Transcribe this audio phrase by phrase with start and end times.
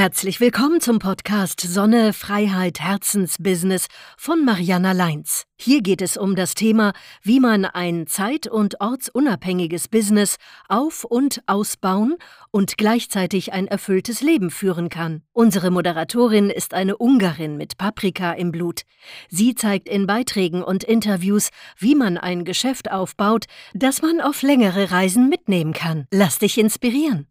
[0.00, 5.44] Herzlich willkommen zum Podcast Sonne, Freiheit, Herzensbusiness von Mariana Leins.
[5.58, 10.36] Hier geht es um das Thema, wie man ein zeit- und ortsunabhängiges Business
[10.70, 12.16] auf- und ausbauen
[12.50, 15.20] und gleichzeitig ein erfülltes Leben führen kann.
[15.32, 18.84] Unsere Moderatorin ist eine Ungarin mit Paprika im Blut.
[19.28, 23.44] Sie zeigt in Beiträgen und Interviews, wie man ein Geschäft aufbaut,
[23.74, 26.06] das man auf längere Reisen mitnehmen kann.
[26.10, 27.26] Lass dich inspirieren.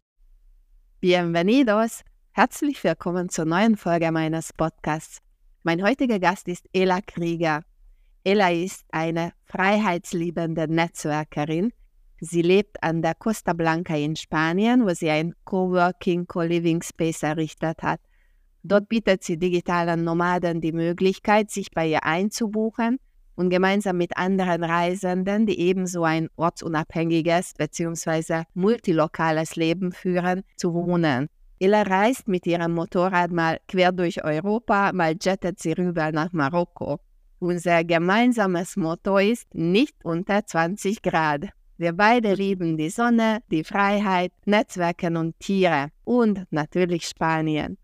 [1.00, 5.18] Bienvenidos Herzlich willkommen zur neuen Folge meines Podcasts.
[5.64, 7.62] Mein heutiger Gast ist Ella Krieger.
[8.22, 11.72] Ella ist eine freiheitsliebende Netzwerkerin.
[12.20, 17.82] Sie lebt an der Costa Blanca in Spanien, wo sie ein Coworking Co-Living Space errichtet
[17.82, 18.00] hat.
[18.62, 23.00] Dort bietet sie digitalen Nomaden die Möglichkeit, sich bei ihr einzubuchen
[23.34, 28.44] und gemeinsam mit anderen Reisenden, die ebenso ein ortsunabhängiges bzw.
[28.54, 31.28] multilokales Leben führen, zu wohnen.
[31.62, 37.00] Ella reist mit ihrem Motorrad mal quer durch Europa, mal jettet sie rüber nach Marokko.
[37.38, 41.50] Unser gemeinsames Motto ist nicht unter 20 Grad.
[41.76, 47.76] Wir beide lieben die Sonne, die Freiheit, Netzwerken und Tiere und natürlich Spanien.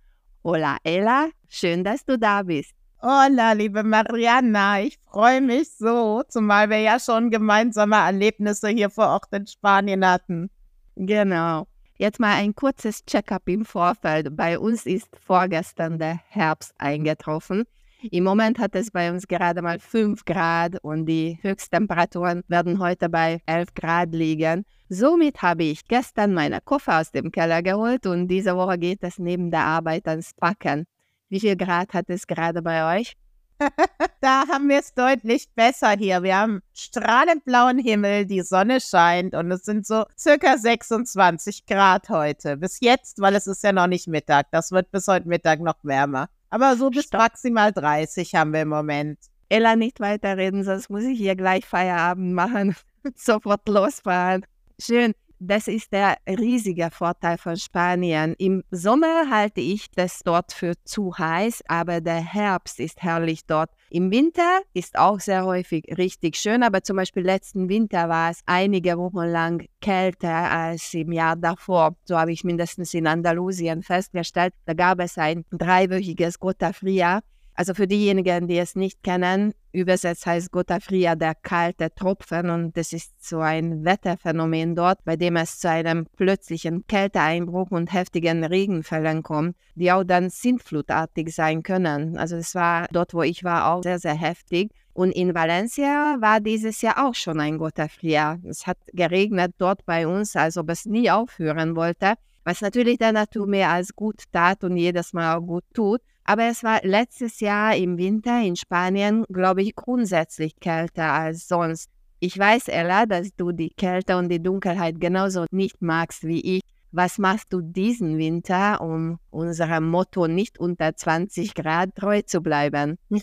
[0.43, 2.73] Hola Ella, schön, dass du da bist.
[3.03, 9.09] Hola, liebe Mariana, ich freue mich so, zumal wir ja schon gemeinsame Erlebnisse hier vor
[9.09, 10.49] Ort in Spanien hatten.
[10.95, 11.67] Genau.
[11.99, 14.37] Jetzt mal ein kurzes Check-up im Vorfeld.
[14.37, 17.65] Bei uns ist vorgestern der Herbst eingetroffen.
[18.11, 23.09] Im Moment hat es bei uns gerade mal 5 Grad und die Höchsttemperaturen werden heute
[23.09, 24.67] bei 11 Grad liegen.
[24.91, 29.19] Somit habe ich gestern meine Koffer aus dem Keller geholt und diese Woche geht es
[29.19, 30.85] neben der Arbeit ans Packen.
[31.31, 33.15] Wie viel Grad hat es gerade bei euch?
[34.21, 36.23] da haben wir es deutlich besser hier.
[36.23, 42.09] Wir haben strahlend blauen Himmel, die Sonne scheint und es sind so circa 26 Grad
[42.09, 42.57] heute.
[42.57, 44.47] Bis jetzt, weil es ist ja noch nicht Mittag.
[44.51, 46.29] Das wird bis heute Mittag noch wärmer.
[46.51, 49.19] Aber so bis maximal 30 haben wir im Moment.
[49.49, 52.77] Ella, nicht weiterreden, sonst muss ich hier gleich Feierabend machen.
[53.15, 54.45] Sofort losfahren.
[54.79, 55.15] Schön.
[55.39, 58.35] Das ist der riesige Vorteil von Spanien.
[58.39, 63.69] Im Sommer halte ich das dort für zu heiß, aber der Herbst ist herrlich dort.
[63.91, 68.41] Im Winter ist auch sehr häufig richtig schön, aber zum Beispiel letzten Winter war es
[68.47, 71.97] einige Wochen lang kälter als im Jahr davor.
[72.05, 74.55] So habe ich mindestens in Andalusien festgestellt.
[74.65, 77.21] Da gab es ein dreiwöchiges Gota Fria
[77.57, 82.77] also für diejenigen, die es nicht kennen, übersetzt heißt Gota Fria der kalte Tropfen und
[82.77, 88.45] das ist so ein Wetterphänomen dort, bei dem es zu einem plötzlichen Kälteeinbruch und heftigen
[88.45, 92.19] Regenfällen kommt, die auch dann sintflutartig sein können.
[92.19, 94.71] Also es war dort, wo ich war, auch sehr, sehr heftig.
[94.93, 98.39] Und in Valencia war dieses Jahr auch schon ein Gota Fria.
[98.45, 102.15] Es hat geregnet dort bei uns, als ob es nie aufhören wollte,
[102.45, 106.01] was natürlich der Natur mehr als gut tat und jedes Mal auch gut tut.
[106.29, 111.89] Aber es war letztes Jahr im Winter in Spanien, glaube ich, grundsätzlich kälter als sonst.
[112.19, 116.63] Ich weiß, Ella, dass du die Kälte und die Dunkelheit genauso nicht magst wie ich.
[116.91, 122.99] Was machst du diesen Winter, um unserem Motto nicht unter 20 Grad treu zu bleiben?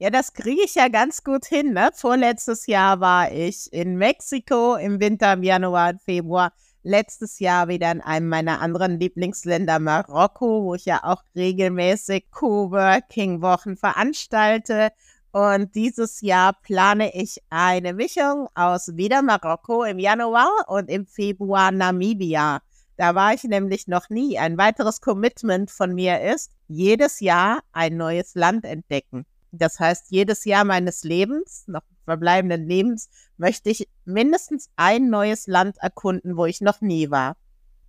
[0.00, 1.72] Ja, das kriege ich ja ganz gut hin.
[1.72, 1.88] Ne?
[1.94, 6.52] Vorletztes Jahr war ich in Mexiko im Winter, im Januar und Februar
[6.84, 13.76] letztes Jahr wieder in einem meiner anderen Lieblingsländer Marokko, wo ich ja auch regelmäßig Coworking-Wochen
[13.76, 14.90] veranstalte.
[15.32, 21.72] Und dieses Jahr plane ich eine Mischung aus wieder Marokko im Januar und im Februar
[21.72, 22.60] Namibia.
[22.96, 24.38] Da war ich nämlich noch nie.
[24.38, 29.26] Ein weiteres Commitment von mir ist, jedes Jahr ein neues Land entdecken.
[29.50, 35.76] Das heißt, jedes Jahr meines Lebens, noch verbleibenden Lebens, möchte ich mindestens ein neues Land
[35.80, 37.36] erkunden, wo ich noch nie war.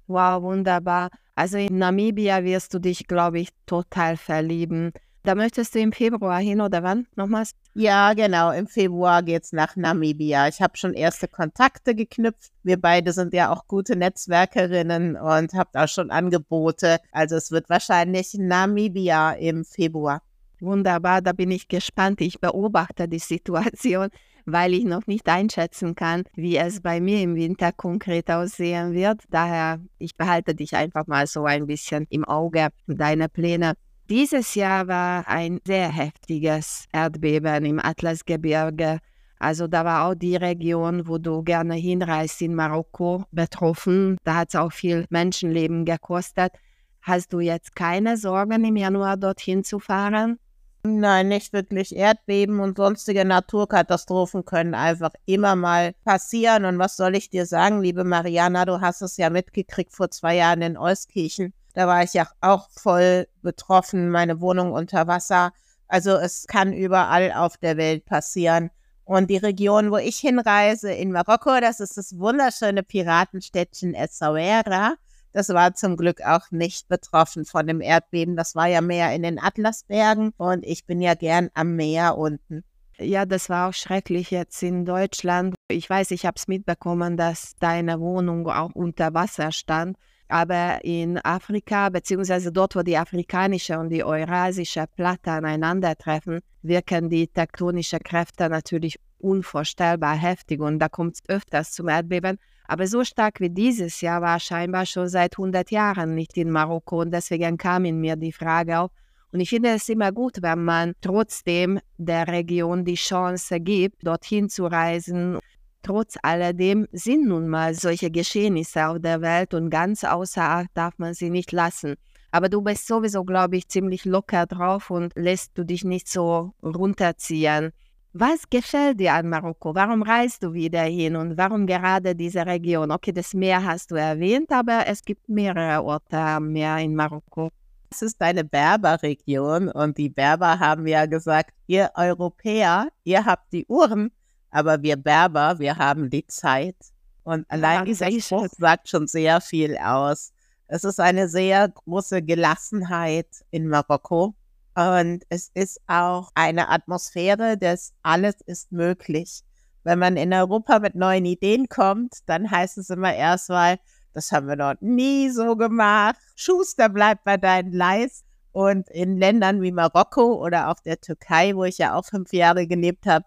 [0.08, 1.09] Wow, wunderbar.
[1.36, 4.94] Also in Namibia wirst du dich, glaube ich, total verlieben.
[5.24, 7.53] Da möchtest du im Februar hin oder wann nochmals?
[7.74, 8.52] Ja, genau.
[8.52, 10.47] Im Februar geht es nach Namibia.
[10.47, 12.52] Ich habe schon erste Kontakte geknüpft.
[12.61, 17.00] Wir beide sind ja auch gute Netzwerkerinnen und habt auch schon Angebote.
[17.11, 20.22] Also es wird wahrscheinlich Namibia im Februar.
[20.59, 22.22] Wunderbar, da bin ich gespannt.
[22.22, 24.09] Ich beobachte die Situation,
[24.46, 29.22] weil ich noch nicht einschätzen kann, wie es bei mir im Winter konkret aussehen wird.
[29.30, 33.74] Daher, ich behalte dich einfach mal so ein bisschen im Auge, deine Pläne.
[34.09, 39.00] Dieses Jahr war ein sehr heftiges Erdbeben im Atlasgebirge.
[39.40, 44.18] Also da war auch die Region, wo du gerne hinreist in Marokko, betroffen.
[44.24, 46.53] Da hat es auch viel Menschenleben gekostet.
[47.02, 50.40] Hast du jetzt keine Sorgen, im Januar dorthin zu fahren?
[50.87, 51.96] Nein, nicht wirklich.
[51.96, 56.64] Erdbeben und sonstige Naturkatastrophen können einfach immer mal passieren.
[56.64, 60.35] Und was soll ich dir sagen, liebe Mariana, du hast es ja mitgekriegt vor zwei
[60.35, 61.53] Jahren in Euskirchen.
[61.73, 65.53] Da war ich ja auch voll betroffen, meine Wohnung unter Wasser.
[65.87, 68.70] Also es kann überall auf der Welt passieren.
[69.05, 74.97] Und die Region, wo ich hinreise, in Marokko, das ist das wunderschöne Piratenstädtchen Essaouira.
[75.35, 78.37] Das war zum Glück auch nicht betroffen von dem Erdbeben.
[78.37, 82.64] Das war ja mehr in den Atlasbergen und ich bin ja gern am Meer unten.
[82.97, 85.53] Ja, das war auch schrecklich jetzt in Deutschland.
[85.67, 89.97] Ich weiß, ich habe es mitbekommen, dass deine Wohnung auch unter Wasser stand.
[90.29, 97.28] Aber in Afrika, beziehungsweise dort, wo die afrikanische und die eurasische Platte aneinandertreffen, wirken die
[97.28, 102.40] tektonischen Kräfte natürlich unvorstellbar heftig und da kommt es öfters zum Erdbeben.
[102.67, 107.02] Aber so stark wie dieses Jahr war scheinbar schon seit 100 Jahren nicht in Marokko
[107.02, 108.91] und deswegen kam in mir die Frage auf.
[109.32, 114.50] Und ich finde es immer gut, wenn man trotzdem der Region die Chance gibt, dorthin
[114.50, 115.40] zu reisen
[115.85, 120.97] Trotz alledem sind nun mal solche Geschehnisse auf der Welt und ganz außer Acht darf
[120.97, 121.94] man sie nicht lassen.
[122.32, 126.56] Aber du bist sowieso, glaube ich, ziemlich locker drauf und lässt du dich nicht so
[126.64, 127.72] runterziehen.
[128.17, 129.76] Was gefällt dir an Marokko?
[129.76, 132.90] Warum reist du wieder hin und warum gerade diese Region?
[132.90, 137.50] Okay, das Meer hast du erwähnt, aber es gibt mehrere Orte am Meer in Marokko.
[137.91, 143.66] Es ist eine Berberregion und die Berber haben ja gesagt, ihr Europäer, ihr habt die
[143.66, 144.14] Uhren,
[144.50, 146.78] aber wir Berber, wir haben die Zeit.
[147.23, 150.32] Und allein dieser Spruch sagt schon sehr viel aus.
[150.68, 154.34] Es ist eine sehr große Gelassenheit in Marokko.
[154.75, 159.41] Und es ist auch eine Atmosphäre, dass alles ist möglich.
[159.83, 163.79] Wenn man in Europa mit neuen Ideen kommt, dann heißt es immer erstmal,
[164.13, 166.17] das haben wir dort nie so gemacht.
[166.35, 168.25] Schuster bleibt bei deinen Leisten.
[168.51, 172.67] Und in Ländern wie Marokko oder auch der Türkei, wo ich ja auch fünf Jahre
[172.67, 173.25] gelebt habe,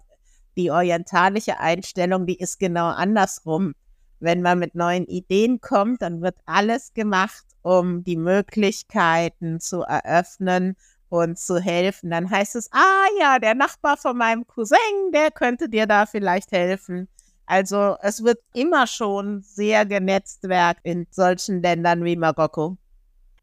[0.57, 3.75] die orientalische Einstellung, die ist genau andersrum.
[4.21, 10.77] Wenn man mit neuen Ideen kommt, dann wird alles gemacht, um die Möglichkeiten zu eröffnen
[11.09, 12.11] und zu helfen.
[12.11, 16.53] Dann heißt es, ah ja, der Nachbar von meinem Cousin, der könnte dir da vielleicht
[16.53, 17.09] helfen.
[17.47, 22.77] Also es wird immer schon sehr genetztwerkt in solchen Ländern wie Marokko.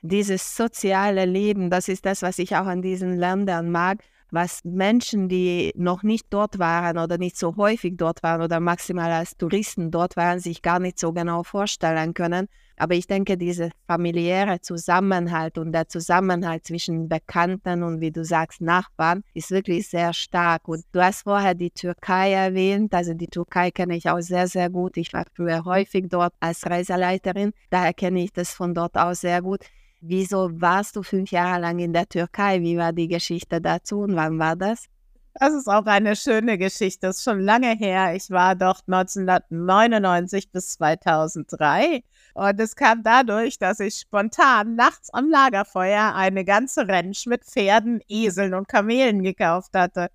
[0.02, 4.04] Dieses soziale Leben, das ist das, was ich auch an diesen Ländern mag
[4.36, 9.12] was Menschen, die noch nicht dort waren oder nicht so häufig dort waren oder maximal
[9.12, 12.48] als Touristen dort waren, sich gar nicht so genau vorstellen können.
[12.78, 18.62] Aber ich denke, dieser familiäre Zusammenhalt und der Zusammenhalt zwischen Bekannten und wie du sagst,
[18.62, 20.68] Nachbarn ist wirklich sehr stark.
[20.68, 22.94] Und du hast vorher die Türkei erwähnt.
[22.94, 24.98] Also die Türkei kenne ich auch sehr, sehr gut.
[24.98, 27.54] Ich war früher häufig dort als Reiseleiterin.
[27.70, 29.62] Daher kenne ich das von dort aus sehr gut.
[30.08, 32.62] Wieso warst du fünf Jahre lang in der Türkei?
[32.62, 34.86] Wie war die Geschichte dazu und wann war das?
[35.34, 37.08] Das ist auch eine schöne Geschichte.
[37.08, 38.14] Das ist schon lange her.
[38.14, 42.04] Ich war dort 1999 bis 2003
[42.36, 48.00] und es kam dadurch, dass ich spontan nachts am Lagerfeuer eine ganze Ranch mit Pferden,
[48.08, 50.10] Eseln und Kamelen gekauft hatte.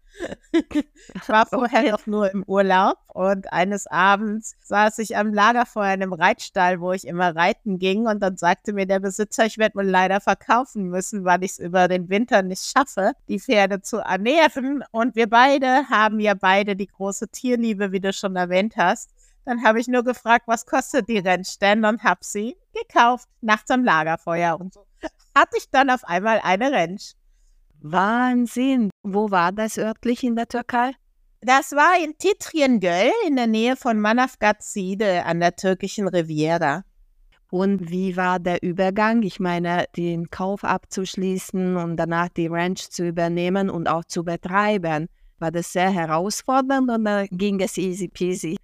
[0.53, 6.03] Ich war vorher noch nur im Urlaub und eines Abends saß ich am Lagerfeuer in
[6.03, 9.77] einem Reitstall, wo ich immer reiten ging und dann sagte mir der Besitzer, ich werde
[9.77, 13.99] wohl leider verkaufen müssen, weil ich es über den Winter nicht schaffe, die Pferde zu
[13.99, 14.85] ernähren.
[14.91, 19.11] Und wir beide haben ja beide die große Tierliebe, wie du schon erwähnt hast.
[19.45, 23.85] Dann habe ich nur gefragt, was kostet die Rennstände und habe sie gekauft, nachts am
[23.85, 24.61] Lagerfeuer.
[24.61, 24.85] Und so
[25.35, 27.14] hatte ich dann auf einmal eine Ranch.
[27.82, 28.90] Wahnsinn.
[29.02, 30.92] Wo war das örtlich in der Türkei?
[31.40, 36.84] Das war in Titriengöl in der Nähe von Manavgatside an der türkischen Riviera.
[37.50, 39.22] Und wie war der Übergang?
[39.22, 45.08] Ich meine, den Kauf abzuschließen und danach die Ranch zu übernehmen und auch zu betreiben.
[45.38, 48.56] War das sehr herausfordernd oder ging es easy peasy?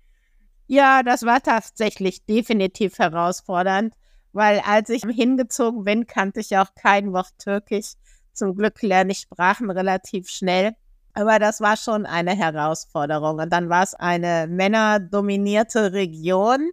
[0.66, 3.94] Ja, das war tatsächlich definitiv herausfordernd,
[4.32, 7.94] weil als ich hingezogen bin, kannte ich auch kein Wort Türkisch.
[8.36, 10.74] Zum Glück lerne ich Sprachen relativ schnell.
[11.14, 13.38] Aber das war schon eine Herausforderung.
[13.38, 16.70] Und dann war es eine männerdominierte Region.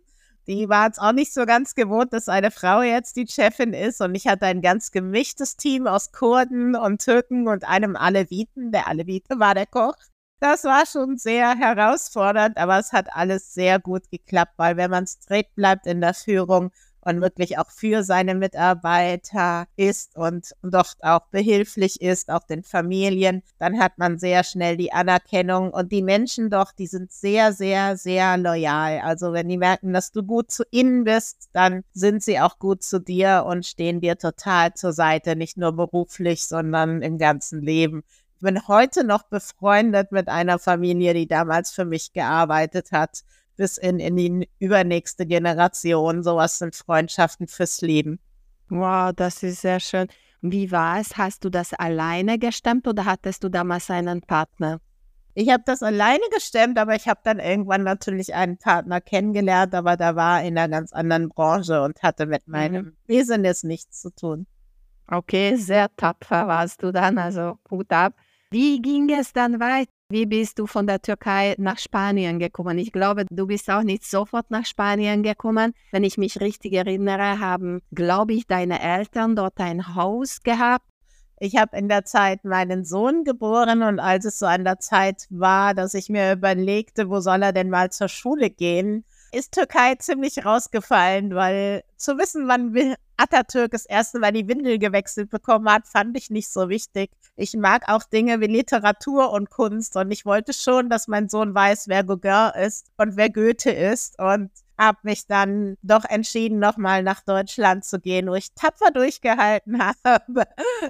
[0.48, 4.02] Die war es auch nicht so ganz gewohnt, dass eine Frau jetzt die Chefin ist.
[4.02, 8.74] Und ich hatte ein ganz gemischtes Team aus Kurden und Türken und einem Aleviten.
[8.74, 9.96] Der Alevite war der Koch.
[10.42, 15.08] Das war schon sehr herausfordernd, aber es hat alles sehr gut geklappt, weil wenn man
[15.08, 16.72] straight bleibt in der Führung
[17.06, 23.44] und wirklich auch für seine Mitarbeiter ist und dort auch behilflich ist, auch den Familien,
[23.60, 25.72] dann hat man sehr schnell die Anerkennung.
[25.72, 29.00] Und die Menschen doch, die sind sehr, sehr, sehr loyal.
[29.00, 32.84] Also wenn die merken, dass du gut zu ihnen bist, dann sind sie auch gut
[32.84, 38.04] zu dir und stehen dir total zur Seite, nicht nur beruflich, sondern im ganzen Leben.
[38.40, 43.24] Bin heute noch befreundet mit einer Familie, die damals für mich gearbeitet hat,
[43.56, 46.24] bis in, in die übernächste Generation.
[46.24, 48.20] Sowas sind Freundschaften fürs Leben.
[48.70, 50.08] Wow, das ist sehr schön.
[50.42, 51.18] Wie war es?
[51.18, 54.80] Hast du das alleine gestemmt oder hattest du damals einen Partner?
[55.36, 59.98] Ich habe das alleine gestemmt, aber ich habe dann irgendwann natürlich einen Partner kennengelernt, aber
[59.98, 62.98] da war in einer ganz anderen Branche und hatte mit meinem mhm.
[63.08, 64.46] Business nichts zu tun.
[65.08, 68.14] Okay, sehr tapfer warst du dann, also Hut ab.
[68.52, 69.92] Wie ging es dann weiter?
[70.14, 72.78] Wie bist du von der Türkei nach Spanien gekommen?
[72.78, 75.74] Ich glaube, du bist auch nicht sofort nach Spanien gekommen.
[75.92, 80.86] Wenn ich mich richtig erinnere, haben, glaube ich, deine Eltern dort ein Haus gehabt
[81.40, 85.26] ich habe in der Zeit meinen Sohn geboren und als es so an der Zeit
[85.30, 89.04] war, dass ich mir überlegte, wo soll er denn mal zur Schule gehen,
[89.34, 95.30] ist Türkei ziemlich rausgefallen, weil zu wissen, wann Atatürk das erste Mal die Windel gewechselt
[95.30, 97.12] bekommen hat, fand ich nicht so wichtig.
[97.36, 101.54] Ich mag auch Dinge wie Literatur und Kunst und ich wollte schon, dass mein Sohn
[101.56, 107.04] weiß, wer Gauguin ist und wer Goethe ist und habe mich dann doch entschieden, nochmal
[107.04, 110.46] nach Deutschland zu gehen, wo ich tapfer durchgehalten habe,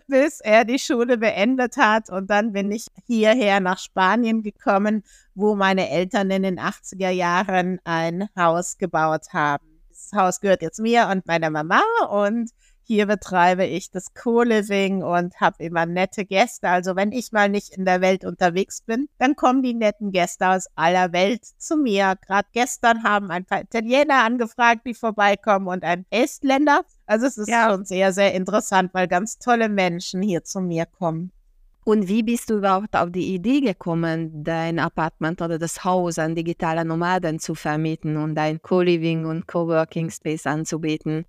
[0.07, 2.09] bis er die Schule beendet hat.
[2.09, 5.03] Und dann bin ich hierher nach Spanien gekommen,
[5.35, 9.72] wo meine Eltern in den 80er Jahren ein Haus gebaut haben.
[10.09, 12.51] Das Haus gehört jetzt mir und meiner Mama und
[12.85, 16.67] hier betreibe ich das Co-Living und habe immer nette Gäste.
[16.67, 20.49] Also wenn ich mal nicht in der Welt unterwegs bin, dann kommen die netten Gäste
[20.49, 22.15] aus aller Welt zu mir.
[22.27, 26.81] Gerade gestern haben ein paar Italiener angefragt, die vorbeikommen und ein Estländer.
[27.05, 27.69] Also es ist ja.
[27.69, 31.31] schon sehr, sehr interessant, weil ganz tolle Menschen hier zu mir kommen.
[31.85, 36.33] Und wie bist du überhaupt auf die Idee gekommen, dein Apartment oder das Haus an
[36.33, 41.25] digitale Nomaden zu vermieten und ein Co-Living und Co-Working Space anzubieten?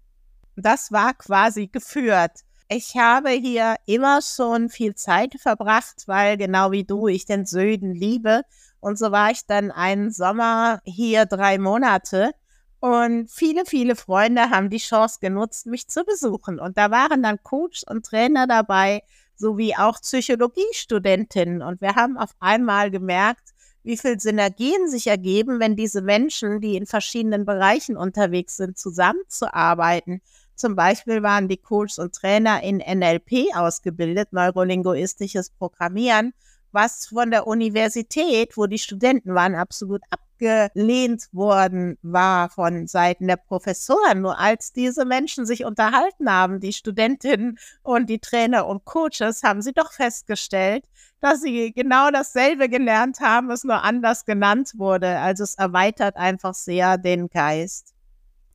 [0.56, 2.42] Das war quasi geführt.
[2.68, 7.92] Ich habe hier immer schon viel Zeit verbracht, weil genau wie du, ich den Süden
[7.92, 8.42] liebe.
[8.80, 12.30] Und so war ich dann einen Sommer hier drei Monate.
[12.78, 16.60] Und viele, viele Freunde haben die Chance genutzt, mich zu besuchen.
[16.60, 19.02] Und da waren dann Coach und Trainer dabei,
[19.36, 21.62] sowie auch Psychologiestudentinnen.
[21.62, 23.50] Und wir haben auf einmal gemerkt,
[23.82, 30.22] wie viel Synergien sich ergeben, wenn diese Menschen, die in verschiedenen Bereichen unterwegs sind, zusammenzuarbeiten.
[30.54, 36.32] Zum Beispiel waren die Coaches und Trainer in NLP ausgebildet, neurolinguistisches Programmieren,
[36.72, 40.02] was von der Universität, wo die Studenten waren, absolut
[40.34, 44.20] abgelehnt worden war von Seiten der Professoren.
[44.20, 49.62] Nur als diese Menschen sich unterhalten haben, die Studentinnen und die Trainer und Coaches, haben
[49.62, 50.84] sie doch festgestellt,
[51.20, 55.18] dass sie genau dasselbe gelernt haben, es nur anders genannt wurde.
[55.18, 57.93] Also es erweitert einfach sehr den Geist.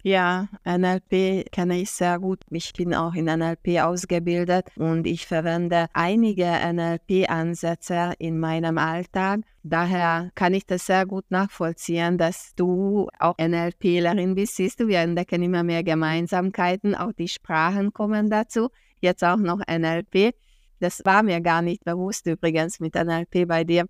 [0.02, 2.40] Ja, NLP kenne ich sehr gut.
[2.50, 9.42] Ich bin auch in NLP ausgebildet und ich verwende einige NLP-Ansätze in meinem Alltag.
[9.64, 14.56] Daher kann ich das sehr gut nachvollziehen, dass du auch NLPlerin bist.
[14.56, 16.96] Siehst du, wir entdecken immer mehr Gemeinsamkeiten.
[16.96, 18.70] Auch die Sprachen kommen dazu.
[19.02, 20.34] Jetzt auch noch NLP.
[20.80, 23.86] Das war mir gar nicht bewusst übrigens mit NLP bei dir.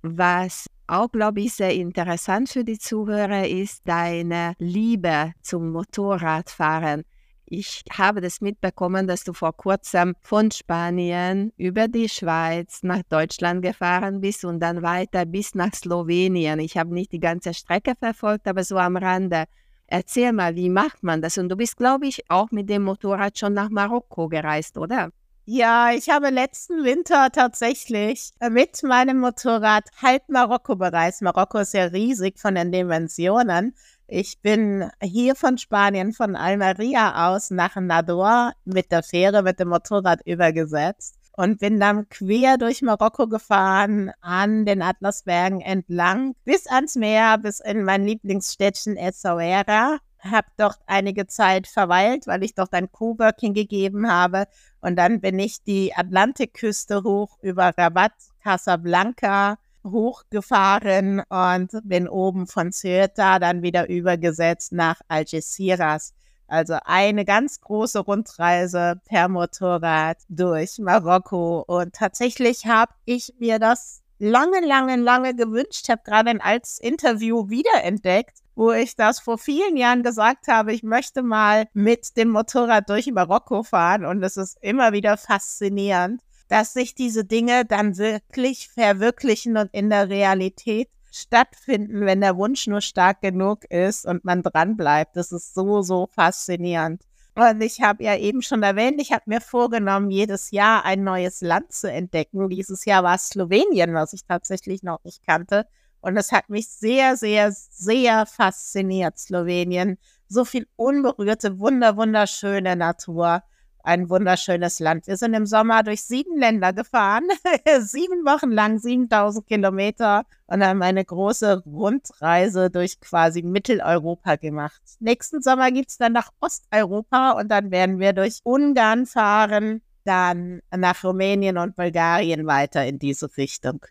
[0.00, 7.04] Was auch, glaube ich, sehr interessant für die Zuhörer ist deine Liebe zum Motorradfahren.
[7.46, 13.62] Ich habe das mitbekommen, dass du vor kurzem von Spanien über die Schweiz nach Deutschland
[13.62, 16.58] gefahren bist und dann weiter bis nach Slowenien.
[16.58, 19.44] Ich habe nicht die ganze Strecke verfolgt, aber so am Rande.
[19.86, 21.36] Erzähl mal, wie macht man das?
[21.36, 25.10] Und du bist, glaube ich, auch mit dem Motorrad schon nach Marokko gereist, oder?
[25.46, 31.20] Ja, ich habe letzten Winter tatsächlich äh, mit meinem Motorrad halb Marokko bereist.
[31.20, 33.74] Marokko ist ja riesig von den Dimensionen.
[34.06, 39.68] Ich bin hier von Spanien, von Almeria aus nach Nador mit der Fähre, mit dem
[39.68, 46.94] Motorrad übergesetzt und bin dann quer durch Marokko gefahren, an den Atlasbergen entlang, bis ans
[46.96, 52.90] Meer, bis in mein Lieblingsstädtchen Essaouira habe dort einige Zeit verweilt, weil ich dort ein
[52.90, 54.46] Coworking gegeben habe.
[54.80, 58.12] Und dann bin ich die Atlantikküste hoch über Rabat,
[58.42, 66.14] Casablanca hochgefahren und bin oben von Ceuta dann wieder übergesetzt nach Algeciras.
[66.46, 71.64] Also eine ganz große Rundreise per Motorrad durch Marokko.
[71.66, 75.88] Und tatsächlich habe ich mir das lange, lange, lange gewünscht.
[75.88, 81.22] Habe gerade altes Interview wiederentdeckt wo ich das vor vielen Jahren gesagt habe, ich möchte
[81.22, 86.94] mal mit dem Motorrad durch Marokko fahren und es ist immer wieder faszinierend, dass sich
[86.94, 93.20] diese Dinge dann wirklich verwirklichen und in der Realität stattfinden, wenn der Wunsch nur stark
[93.20, 95.16] genug ist und man dran bleibt.
[95.16, 97.02] Das ist so, so faszinierend.
[97.36, 101.40] Und ich habe ja eben schon erwähnt, ich habe mir vorgenommen, jedes Jahr ein neues
[101.40, 102.48] Land zu entdecken.
[102.48, 105.66] Dieses Jahr war es Slowenien, was ich tatsächlich noch nicht kannte.
[106.04, 109.98] Und es hat mich sehr, sehr, sehr fasziniert, Slowenien.
[110.28, 113.42] so viel unberührte, wunder, wunderschöne Natur
[113.84, 115.06] ein wunderschönes Land.
[115.06, 117.24] Wir sind im Sommer durch sieben Länder gefahren,
[117.80, 124.80] sieben Wochen lang, 7000 Kilometer und haben eine große Rundreise durch quasi Mitteleuropa gemacht.
[125.00, 130.60] Nächsten Sommer gibt es dann nach Osteuropa und dann werden wir durch Ungarn fahren, dann
[130.74, 133.84] nach Rumänien und Bulgarien weiter in diese Richtung.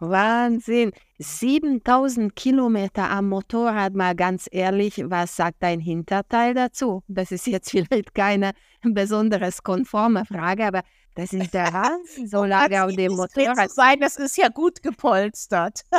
[0.00, 0.92] Wahnsinn.
[1.18, 7.02] 7000 Kilometer am Motorrad, mal ganz ehrlich, was sagt dein Hinterteil dazu?
[7.08, 8.52] Das ist jetzt vielleicht keine
[8.82, 10.82] besonders konforme Frage, aber
[11.14, 13.70] das ist der Wahnsinn, so lange auf dem Motorrad.
[13.70, 15.82] sein, das ist ja gut gepolstert.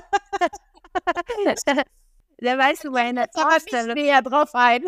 [2.38, 3.98] da weißt du meine Vorstellung.
[3.98, 4.86] Ich näher drauf ein.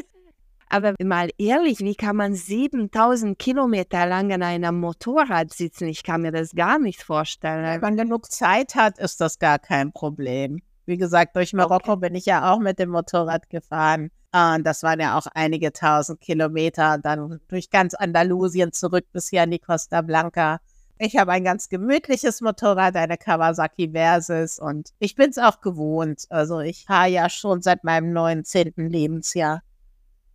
[0.74, 5.90] Aber mal ehrlich, wie kann man 7000 Kilometer lang an einem Motorrad sitzen?
[5.90, 7.66] Ich kann mir das gar nicht vorstellen.
[7.66, 10.62] Wenn man genug Zeit hat, ist das gar kein Problem.
[10.86, 12.08] Wie gesagt, durch Marokko okay.
[12.08, 14.12] bin ich ja auch mit dem Motorrad gefahren.
[14.34, 16.98] Und das waren ja auch einige tausend Kilometer.
[17.00, 20.62] Dann durch ganz Andalusien zurück bis hier an die Costa Blanca.
[21.00, 26.28] Ich habe ein ganz gemütliches Motorrad, eine Kawasaki Versys und ich bin es auch gewohnt.
[26.30, 28.72] Also ich fahre ja schon seit meinem 19.
[28.78, 29.64] Lebensjahr.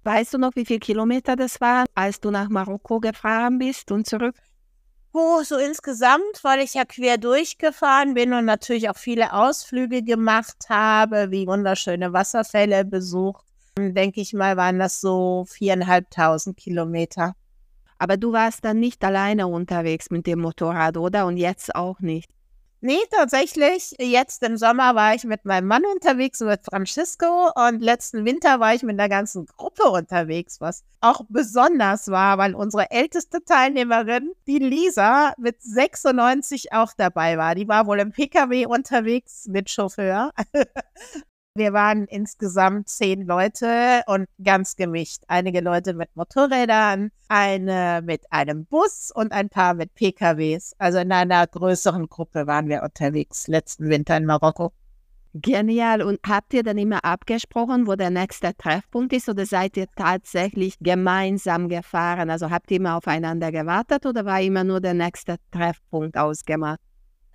[0.07, 4.07] Weißt du noch, wie viele Kilometer das waren, als du nach Marokko gefahren bist und
[4.07, 4.37] zurück?
[5.13, 10.69] Oh, so insgesamt, weil ich ja quer durchgefahren bin und natürlich auch viele Ausflüge gemacht
[10.69, 13.45] habe, wie wunderschöne Wasserfälle besucht,
[13.77, 17.35] denke ich mal, waren das so viereinhalbtausend Kilometer.
[17.99, 21.27] Aber du warst dann nicht alleine unterwegs mit dem Motorrad, oder?
[21.27, 22.31] Und jetzt auch nicht.
[22.87, 23.97] Nee, tatsächlich.
[23.99, 27.51] Jetzt im Sommer war ich mit meinem Mann unterwegs, mit Francisco.
[27.57, 32.55] Und letzten Winter war ich mit einer ganzen Gruppe unterwegs, was auch besonders war, weil
[32.55, 37.57] unsere älteste Teilnehmerin, die Lisa, mit 96 auch dabei war.
[37.57, 40.31] Die war wohl im Pkw unterwegs mit Chauffeur.
[41.57, 45.23] Wir waren insgesamt zehn Leute und ganz gemischt.
[45.27, 50.75] Einige Leute mit Motorrädern, eine mit einem Bus und ein paar mit PKWs.
[50.77, 54.75] Also in einer größeren Gruppe waren wir unterwegs letzten Winter in Marokko.
[55.33, 56.03] Genial.
[56.03, 60.75] Und habt ihr dann immer abgesprochen, wo der nächste Treffpunkt ist oder seid ihr tatsächlich
[60.81, 62.29] gemeinsam gefahren?
[62.29, 66.81] Also habt ihr immer aufeinander gewartet oder war immer nur der nächste Treffpunkt ausgemacht?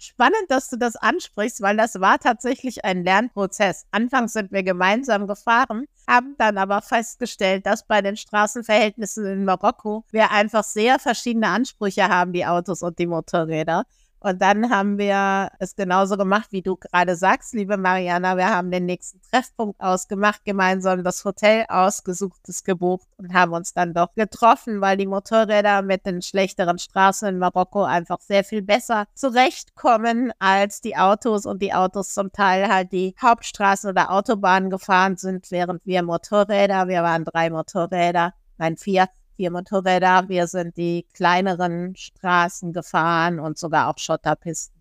[0.04, 3.86] Spannend, dass du das ansprichst, weil das war tatsächlich ein Lernprozess.
[3.92, 10.04] Anfangs sind wir gemeinsam gefahren, haben dann aber festgestellt, dass bei den Straßenverhältnissen in Marokko
[10.10, 13.86] wir einfach sehr verschiedene Ansprüche haben, die Autos und die Motorräder.
[14.24, 18.38] Und dann haben wir es genauso gemacht, wie du gerade sagst, liebe Mariana.
[18.38, 23.74] Wir haben den nächsten Treffpunkt ausgemacht, gemeinsam das Hotel ausgesucht, das gebucht und haben uns
[23.74, 28.62] dann doch getroffen, weil die Motorräder mit den schlechteren Straßen in Marokko einfach sehr viel
[28.62, 34.70] besser zurechtkommen als die Autos und die Autos zum Teil halt die Hauptstraßen oder Autobahnen
[34.70, 39.08] gefahren sind, während wir Motorräder, wir waren drei Motorräder, nein, vier,
[39.42, 40.26] vier Motorräder.
[40.28, 44.80] Wir sind die kleineren Straßen gefahren und sogar auch Schotterpisten.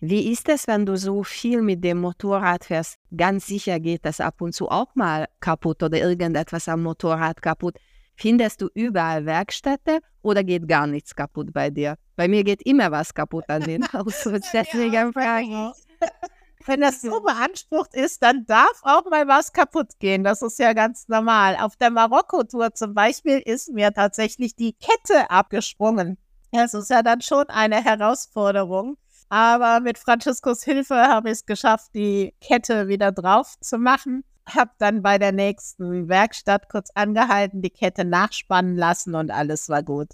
[0.00, 2.96] Wie ist es, wenn du so viel mit dem Motorrad fährst?
[3.14, 7.76] Ganz sicher geht das ab und zu auch mal kaputt oder irgendetwas am Motorrad kaputt.
[8.16, 11.96] Findest du überall Werkstätte oder geht gar nichts kaputt bei dir?
[12.16, 14.24] Bei mir geht immer was kaputt an den Autos.
[14.54, 15.72] Deswegen frage
[16.66, 20.24] wenn das so beansprucht ist, dann darf auch mal was kaputt gehen.
[20.24, 21.56] Das ist ja ganz normal.
[21.56, 26.18] Auf der Marokko-Tour zum Beispiel ist mir tatsächlich die Kette abgesprungen.
[26.52, 28.96] Das ist ja dann schon eine Herausforderung.
[29.28, 34.24] Aber mit Franziskus Hilfe habe ich es geschafft, die Kette wieder drauf zu machen.
[34.48, 39.84] Habe dann bei der nächsten Werkstatt kurz angehalten, die Kette nachspannen lassen und alles war
[39.84, 40.08] gut.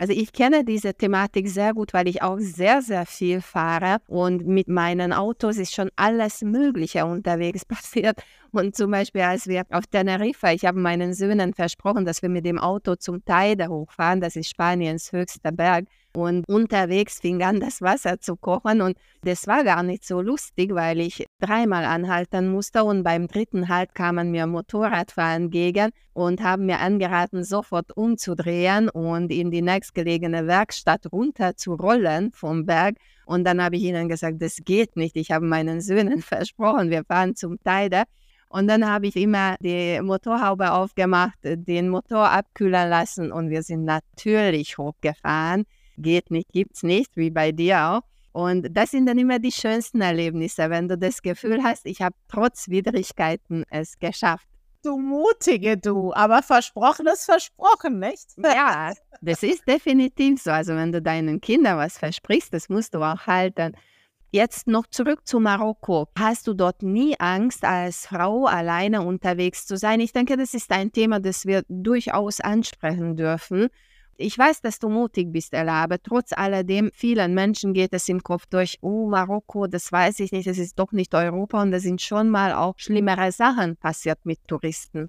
[0.00, 4.46] Also ich kenne diese Thematik sehr gut, weil ich auch sehr, sehr viel fahre und
[4.46, 8.18] mit meinen Autos ist schon alles Mögliche unterwegs passiert.
[8.50, 12.46] Und zum Beispiel, als wir auf Teneriffa, ich habe meinen Söhnen versprochen, dass wir mit
[12.46, 15.84] dem Auto zum Teide hochfahren, das ist Spaniens höchster Berg.
[16.12, 18.80] Und unterwegs fing an, das Wasser zu kochen.
[18.80, 22.82] Und das war gar nicht so lustig, weil ich dreimal anhalten musste.
[22.84, 29.30] Und beim dritten Halt kamen mir Motorradfahrer entgegen und haben mir angeraten, sofort umzudrehen und
[29.30, 32.96] in die nächstgelegene Werkstatt runter zu rollen vom Berg.
[33.24, 35.16] Und dann habe ich ihnen gesagt, das geht nicht.
[35.16, 38.02] Ich habe meinen Söhnen versprochen, wir fahren zum Teide.
[38.48, 43.84] Und dann habe ich immer die Motorhaube aufgemacht, den Motor abkühlen lassen und wir sind
[43.84, 45.66] natürlich hochgefahren
[46.02, 48.00] geht nicht, gibt's nicht, wie bei dir auch.
[48.32, 52.14] Und das sind dann immer die schönsten Erlebnisse, wenn du das Gefühl hast, ich habe
[52.28, 54.46] trotz Widrigkeiten es geschafft.
[54.82, 58.28] Du mutige du, aber versprochen ist versprochen, nicht?
[58.38, 60.50] Ja, das ist definitiv so.
[60.50, 63.76] Also wenn du deinen Kindern was versprichst, das musst du auch halten.
[64.32, 66.06] Jetzt noch zurück zu Marokko.
[66.16, 70.00] Hast du dort nie Angst, als Frau alleine unterwegs zu sein?
[70.00, 73.68] Ich denke, das ist ein Thema, das wir durchaus ansprechen dürfen.
[74.16, 78.22] Ich weiß, dass du mutig bist, Ella, aber trotz alledem, vielen Menschen geht es im
[78.22, 81.80] Kopf durch, oh, Marokko, das weiß ich nicht, das ist doch nicht Europa und da
[81.80, 85.08] sind schon mal auch schlimmere Sachen passiert mit Touristen.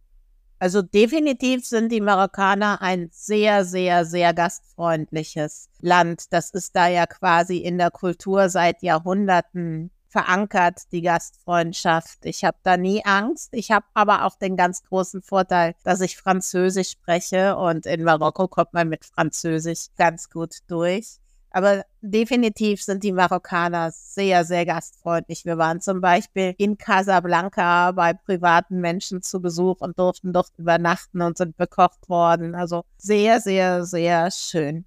[0.61, 6.31] Also definitiv sind die Marokkaner ein sehr, sehr, sehr gastfreundliches Land.
[6.31, 12.19] Das ist da ja quasi in der Kultur seit Jahrhunderten verankert, die Gastfreundschaft.
[12.25, 13.49] Ich habe da nie Angst.
[13.53, 18.47] Ich habe aber auch den ganz großen Vorteil, dass ich Französisch spreche und in Marokko
[18.47, 21.17] kommt man mit Französisch ganz gut durch.
[21.53, 25.43] Aber definitiv sind die Marokkaner sehr, sehr gastfreundlich.
[25.45, 31.21] Wir waren zum Beispiel in Casablanca bei privaten Menschen zu Besuch und durften dort übernachten
[31.21, 32.55] und sind bekocht worden.
[32.55, 34.85] Also sehr, sehr, sehr schön.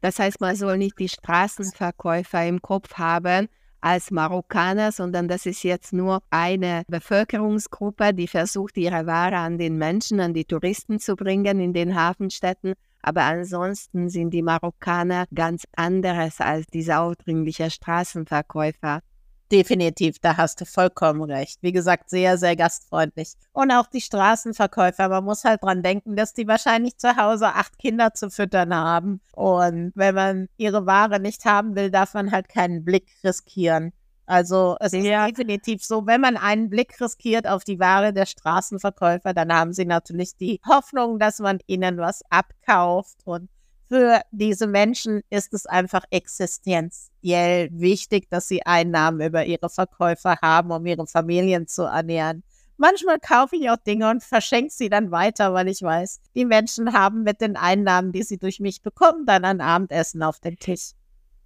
[0.00, 3.48] Das heißt, man soll nicht die Straßenverkäufer im Kopf haben
[3.80, 9.76] als Marokkaner, sondern das ist jetzt nur eine Bevölkerungsgruppe, die versucht, ihre Ware an den
[9.76, 15.66] Menschen, an die Touristen zu bringen in den Hafenstädten aber ansonsten sind die Marokkaner ganz
[15.74, 19.00] anderes als diese aufdringlichen Straßenverkäufer.
[19.50, 21.58] Definitiv, da hast du vollkommen recht.
[21.60, 23.32] Wie gesagt, sehr, sehr gastfreundlich.
[23.52, 27.76] Und auch die Straßenverkäufer, man muss halt dran denken, dass die wahrscheinlich zu Hause acht
[27.76, 29.20] Kinder zu füttern haben.
[29.32, 33.92] Und wenn man ihre Ware nicht haben will, darf man halt keinen Blick riskieren.
[34.30, 35.26] Also es ja.
[35.26, 39.72] ist definitiv so, wenn man einen Blick riskiert auf die Ware der Straßenverkäufer, dann haben
[39.72, 43.16] sie natürlich die Hoffnung, dass man ihnen was abkauft.
[43.24, 43.48] Und
[43.90, 50.70] für diese Menschen ist es einfach existenziell wichtig, dass sie Einnahmen über ihre Verkäufer haben,
[50.70, 52.44] um ihre Familien zu ernähren.
[52.76, 56.92] Manchmal kaufe ich auch Dinge und verschenke sie dann weiter, weil ich weiß, die Menschen
[56.92, 60.92] haben mit den Einnahmen, die sie durch mich bekommen, dann ein Abendessen auf den Tisch.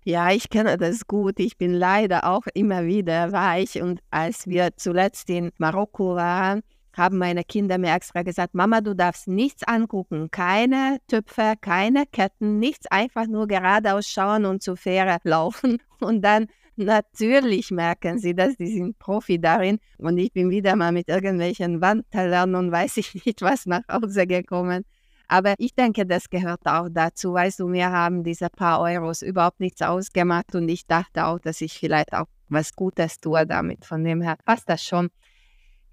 [0.05, 1.41] Ja, ich kenne das gut.
[1.41, 3.81] Ich bin leider auch immer wieder reich.
[3.81, 6.61] Und als wir zuletzt in Marokko waren,
[6.97, 12.59] haben meine Kinder mir extra gesagt, Mama, du darfst nichts angucken, keine Töpfe, keine Ketten,
[12.59, 15.79] nichts, einfach nur geradeaus schauen und zur Fähre laufen.
[16.01, 19.79] Und dann natürlich merken sie das, die sind Profi darin.
[19.97, 24.27] Und ich bin wieder mal mit irgendwelchen Wandtellern und weiß ich nicht was nach Hause
[24.27, 24.85] gekommen.
[25.29, 27.33] Aber ich denke, das gehört auch dazu.
[27.33, 31.61] Weißt du, mir haben diese paar Euros überhaupt nichts ausgemacht und ich dachte auch, dass
[31.61, 33.85] ich vielleicht auch was Gutes tue damit.
[33.85, 35.09] Von dem her passt das schon.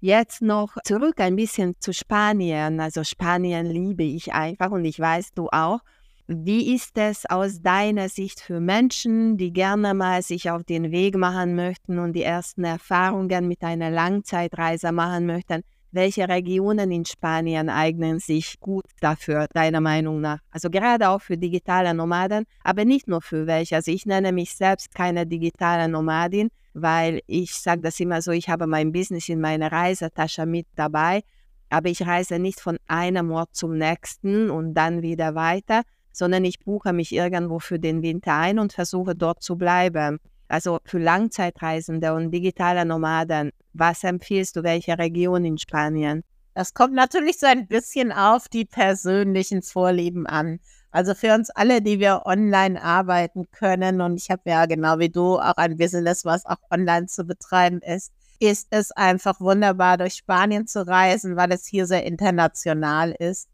[0.04, 2.80] Jetzt noch zurück ein bisschen zu Spanien.
[2.80, 5.78] Also Spanien liebe ich einfach und ich weiß du auch.
[6.26, 11.16] Wie ist es aus deiner Sicht für Menschen, die gerne mal sich auf den Weg
[11.16, 15.62] machen möchten und die ersten Erfahrungen mit einer Langzeitreise machen möchten?
[15.92, 20.38] Welche Regionen in Spanien eignen sich gut dafür, deiner Meinung nach?
[20.50, 23.76] Also gerade auch für digitale Nomaden, aber nicht nur für welche.
[23.76, 28.48] Also ich nenne mich selbst keine digitale Nomadin, weil ich sage das immer so, ich
[28.48, 31.22] habe mein Business in meiner Reisetasche mit dabei,
[31.68, 36.58] aber ich reise nicht von einem Ort zum nächsten und dann wieder weiter, sondern ich
[36.60, 40.18] buche mich irgendwo für den Winter ein und versuche dort zu bleiben.
[40.52, 46.24] Also für Langzeitreisende und digitale Nomaden, was empfiehlst du, welche Region in Spanien?
[46.52, 50.60] Das kommt natürlich so ein bisschen auf die persönlichen Vorlieben an.
[50.90, 55.08] Also für uns alle, die wir online arbeiten können, und ich habe ja genau wie
[55.08, 60.16] du auch ein Business, was auch online zu betreiben ist, ist es einfach wunderbar, durch
[60.16, 63.48] Spanien zu reisen, weil es hier sehr international ist.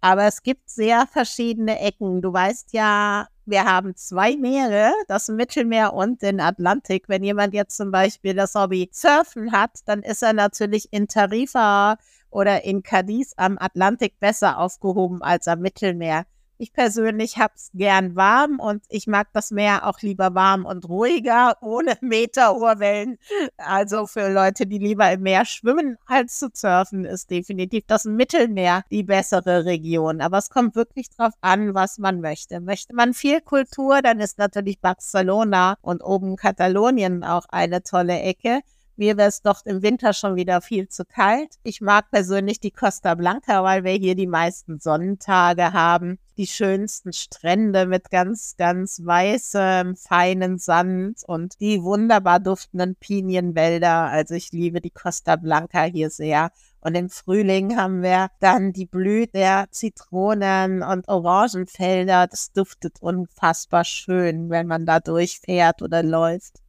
[0.00, 2.22] Aber es gibt sehr verschiedene Ecken.
[2.22, 7.08] Du weißt ja, wir haben zwei Meere, das Mittelmeer und den Atlantik.
[7.08, 11.96] Wenn jemand jetzt zum Beispiel das Hobby Surfen hat, dann ist er natürlich in Tarifa
[12.30, 16.26] oder in Cadiz am Atlantik besser aufgehoben als am Mittelmeer.
[16.62, 20.86] Ich persönlich habe es gern warm und ich mag das Meer auch lieber warm und
[20.86, 23.16] ruhiger, ohne meterhohe Wellen.
[23.56, 28.84] Also für Leute, die lieber im Meer schwimmen als zu surfen, ist definitiv das Mittelmeer
[28.90, 30.20] die bessere Region.
[30.20, 32.60] Aber es kommt wirklich drauf an, was man möchte.
[32.60, 38.60] Möchte man viel Kultur, dann ist natürlich Barcelona und oben Katalonien auch eine tolle Ecke.
[39.00, 41.54] Mir wäre es doch im Winter schon wieder viel zu kalt.
[41.62, 46.18] Ich mag persönlich die Costa Blanca, weil wir hier die meisten Sonnentage haben.
[46.40, 54.06] Die schönsten Strände mit ganz, ganz weißem, feinen Sand und die wunderbar duftenden Pinienwälder.
[54.06, 56.50] Also ich liebe die Costa Blanca hier sehr.
[56.80, 62.26] Und im Frühling haben wir dann die Blüte der Zitronen- und Orangenfelder.
[62.26, 66.62] Das duftet unfassbar schön, wenn man da durchfährt oder läuft.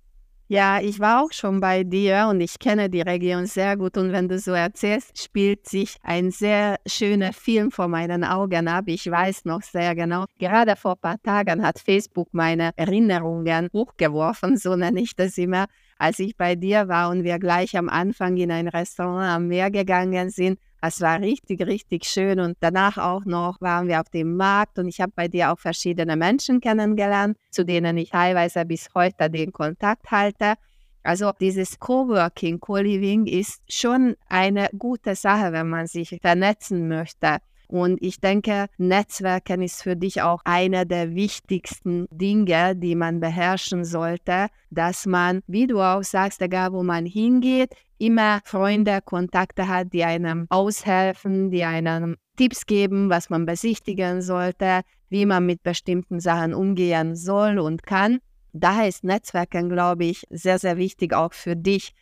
[0.52, 3.96] Ja, ich war auch schon bei dir und ich kenne die Region sehr gut.
[3.96, 8.84] Und wenn du so erzählst, spielt sich ein sehr schöner Film vor meinen Augen ab.
[8.88, 10.26] Ich weiß noch sehr genau.
[10.40, 15.68] Gerade vor ein paar Tagen hat Facebook meine Erinnerungen hochgeworfen, so nenne ich das immer,
[15.98, 19.72] als ich bei dir war und wir gleich am Anfang in ein Restaurant am Meer
[19.72, 22.40] gegangen sind es war richtig, richtig schön.
[22.40, 25.60] Und danach auch noch waren wir auf dem Markt und ich habe bei dir auch
[25.60, 30.56] verschiedene Menschen kennengelernt, zu denen ich teilweise bis heute den Kontakt halte.
[31.04, 37.38] Also dieses Coworking, Co-Living ist schon eine gute Sache, wenn man sich vernetzen möchte.
[37.68, 43.86] Und ich denke, Netzwerken ist für dich auch einer der wichtigsten Dinge, die man beherrschen
[43.86, 49.94] sollte, dass man, wie du auch sagst, egal wo man hingeht, immer Freunde, Kontakte hat,
[49.94, 56.20] die einem aushelfen, die einem Tipps geben, was man besichtigen sollte, wie man mit bestimmten
[56.20, 58.20] Sachen umgehen soll und kann.
[58.54, 61.94] Daher ist Netzwerken, glaube ich, sehr, sehr wichtig auch für dich.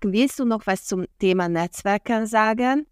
[0.00, 2.86] Willst du noch was zum Thema Netzwerken sagen?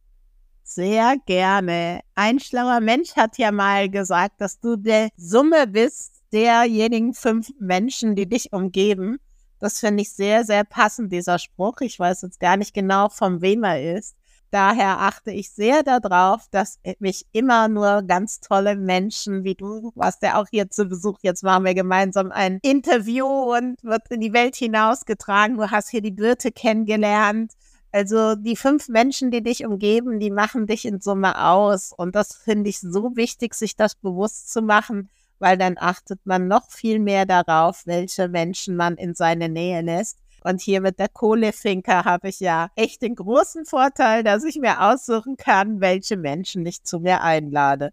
[0.63, 2.01] Sehr gerne.
[2.15, 8.15] Ein schlauer Mensch hat ja mal gesagt, dass du der Summe bist derjenigen fünf Menschen,
[8.15, 9.19] die dich umgeben.
[9.61, 11.81] Das finde ich sehr, sehr passend, dieser Spruch.
[11.81, 14.17] Ich weiß jetzt gar nicht genau, von wem er ist.
[14.51, 20.23] Daher achte ich sehr darauf, dass mich immer nur ganz tolle Menschen wie du, warst
[20.23, 24.33] ja auch hier zu Besuch, jetzt machen wir gemeinsam ein Interview und wird in die
[24.33, 25.57] Welt hinausgetragen.
[25.57, 27.53] Du hast hier die Birte kennengelernt.
[27.93, 31.93] Also die fünf Menschen, die dich umgeben, die machen dich in Summe aus.
[31.97, 36.47] Und das finde ich so wichtig, sich das bewusst zu machen, weil dann achtet man
[36.47, 40.19] noch viel mehr darauf, welche Menschen man in seine Nähe lässt.
[40.43, 44.81] Und hier mit der Kohlefinker habe ich ja echt den großen Vorteil, dass ich mir
[44.81, 47.91] aussuchen kann, welche Menschen ich zu mir einlade.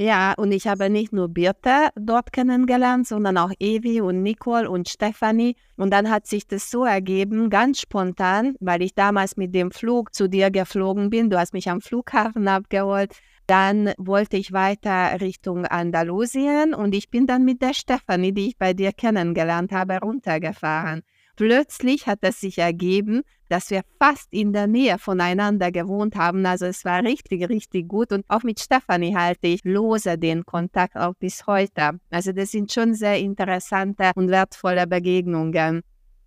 [0.00, 4.88] Ja, und ich habe nicht nur Birte dort kennengelernt, sondern auch Evi und Nicole und
[4.88, 5.56] Stefanie.
[5.76, 10.14] Und dann hat sich das so ergeben, ganz spontan, weil ich damals mit dem Flug
[10.14, 11.30] zu dir geflogen bin.
[11.30, 13.12] Du hast mich am Flughafen abgeholt.
[13.48, 18.58] Dann wollte ich weiter Richtung Andalusien und ich bin dann mit der Stefanie, die ich
[18.58, 21.02] bei dir kennengelernt habe, runtergefahren.
[21.34, 26.44] Plötzlich hat es sich ergeben, dass wir fast in der Nähe voneinander gewohnt haben.
[26.44, 28.12] Also es war richtig, richtig gut.
[28.12, 32.00] Und auch mit Stefanie halte ich lose den Kontakt auch bis heute.
[32.10, 35.80] Also das sind schon sehr interessante und wertvolle Begegnungen.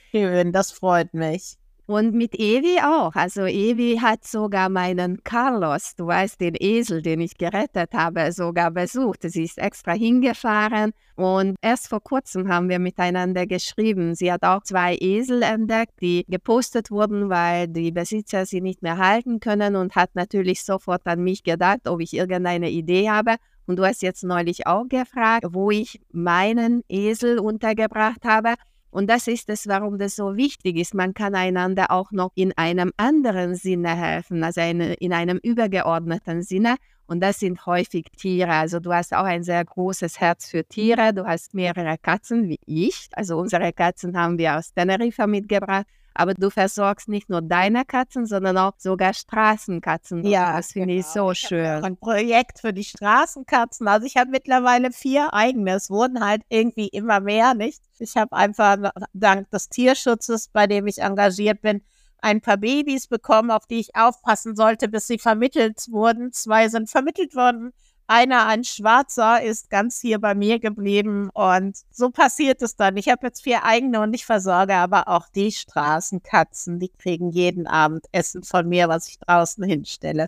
[0.09, 1.60] Schön, das freut mich.
[1.91, 3.13] Und mit Evi auch.
[3.15, 8.71] Also Evi hat sogar meinen Carlos, du weißt, den Esel, den ich gerettet habe, sogar
[8.71, 9.23] besucht.
[9.23, 14.15] Sie ist extra hingefahren und erst vor kurzem haben wir miteinander geschrieben.
[14.15, 18.97] Sie hat auch zwei Esel entdeckt, die gepostet wurden, weil die Besitzer sie nicht mehr
[18.97, 23.35] halten können und hat natürlich sofort an mich gedacht, ob ich irgendeine Idee habe.
[23.67, 28.53] Und du hast jetzt neulich auch gefragt, wo ich meinen Esel untergebracht habe.
[28.91, 30.93] Und das ist es, warum das so wichtig ist.
[30.93, 36.75] Man kann einander auch noch in einem anderen Sinne helfen, also in einem übergeordneten Sinne.
[37.07, 38.51] Und das sind häufig Tiere.
[38.51, 41.13] Also du hast auch ein sehr großes Herz für Tiere.
[41.13, 43.09] Du hast mehrere Katzen wie ich.
[43.13, 45.85] Also unsere Katzen haben wir aus Teneriffa mitgebracht.
[46.13, 50.25] Aber du versorgst nicht nur deine Katzen, sondern auch sogar Straßenkatzen.
[50.25, 50.99] Ja, das finde genau.
[50.99, 51.83] ich so ich schön.
[51.83, 53.87] Ein Projekt für die Straßenkatzen.
[53.87, 55.75] Also ich habe mittlerweile vier eigene.
[55.75, 57.81] Es wurden halt irgendwie immer mehr, nicht?
[57.99, 61.81] Ich habe einfach dank des Tierschutzes, bei dem ich engagiert bin,
[62.21, 66.31] ein paar Babys bekommen, auf die ich aufpassen sollte, bis sie vermittelt wurden.
[66.33, 67.73] Zwei sind vermittelt worden
[68.07, 72.97] einer, ein Schwarzer, ist ganz hier bei mir geblieben und so passiert es dann.
[72.97, 76.79] Ich habe jetzt vier eigene und ich versorge aber auch die Straßenkatzen.
[76.79, 80.27] Die kriegen jeden Abend Essen von mir, was ich draußen hinstelle.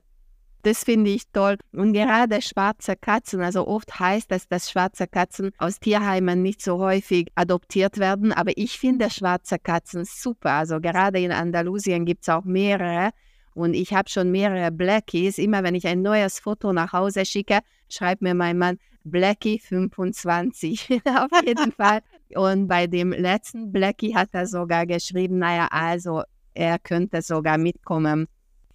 [0.63, 1.57] Das finde ich toll.
[1.73, 6.79] Und gerade schwarze Katzen, also oft heißt es, dass schwarze Katzen aus Tierheimen nicht so
[6.79, 10.51] häufig adoptiert werden, aber ich finde schwarze Katzen super.
[10.51, 13.11] Also gerade in Andalusien gibt es auch mehrere.
[13.53, 15.37] Und ich habe schon mehrere Blackies.
[15.37, 20.89] Immer wenn ich ein neues Foto nach Hause schicke, schreibt mir mein Mann Blackie 25.
[21.05, 22.01] Auf jeden Fall.
[22.35, 28.27] Und bei dem letzten Blackie hat er sogar geschrieben, naja, also er könnte sogar mitkommen.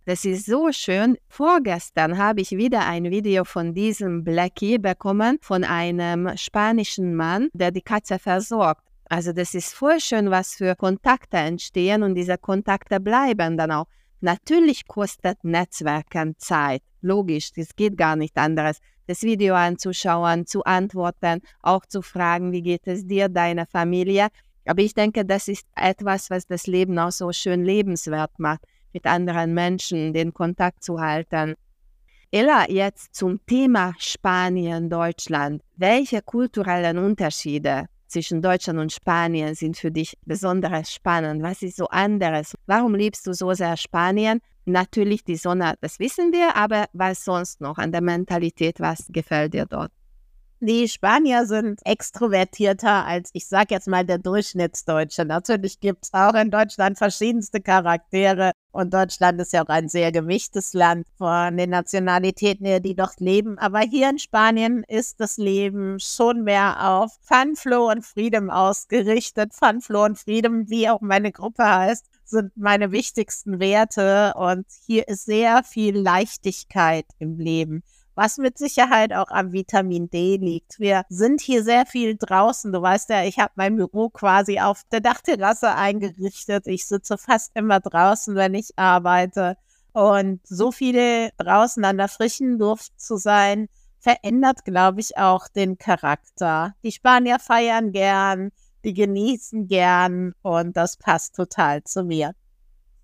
[0.04, 1.18] Das ist so schön.
[1.28, 7.70] Vorgestern habe ich wieder ein Video von diesem Blackie bekommen, von einem spanischen Mann, der
[7.72, 8.82] die Katze versorgt.
[9.10, 13.86] Also das ist voll schön, was für Kontakte entstehen und diese Kontakte bleiben dann auch.
[14.20, 16.82] Natürlich kostet Netzwerken Zeit.
[17.00, 18.78] Logisch, das geht gar nicht anderes.
[19.06, 24.28] Das Video anzuschauen, zu antworten, auch zu fragen, wie geht es dir, deiner Familie.
[24.66, 29.06] Aber ich denke, das ist etwas, was das Leben auch so schön lebenswert macht, mit
[29.06, 31.54] anderen Menschen den Kontakt zu halten.
[32.30, 35.62] Ella, jetzt zum Thema Spanien, Deutschland.
[35.76, 41.42] Welche kulturellen Unterschiede zwischen Deutschland und Spanien sind für dich besonders spannend?
[41.42, 42.54] Was ist so anderes?
[42.66, 44.40] Warum liebst du so sehr Spanien?
[44.64, 49.54] Natürlich die Sonne, das wissen wir, aber was sonst noch an der Mentalität, was gefällt
[49.54, 49.92] dir dort?
[50.60, 55.24] Die Spanier sind extrovertierter als, ich sag jetzt mal, der Durchschnittsdeutsche.
[55.24, 60.10] Natürlich gibt es auch in Deutschland verschiedenste Charaktere und Deutschland ist ja auch ein sehr
[60.10, 63.56] gemischtes Land von den Nationalitäten her, die dort leben.
[63.58, 69.54] Aber hier in Spanien ist das Leben schon mehr auf Fun, Flow und Freedom ausgerichtet.
[69.54, 75.06] Fun, Flow und Freedom, wie auch meine Gruppe heißt, sind meine wichtigsten Werte und hier
[75.06, 77.84] ist sehr viel Leichtigkeit im Leben
[78.18, 80.80] was mit Sicherheit auch am Vitamin D liegt.
[80.80, 82.72] Wir sind hier sehr viel draußen.
[82.72, 86.66] Du weißt ja, ich habe mein Büro quasi auf der Dachterrasse eingerichtet.
[86.66, 89.56] Ich sitze fast immer draußen, wenn ich arbeite.
[89.92, 93.68] Und so viele draußen an der frischen Luft zu sein,
[94.00, 96.74] verändert, glaube ich, auch den Charakter.
[96.82, 98.50] Die Spanier feiern gern,
[98.84, 102.34] die genießen gern und das passt total zu mir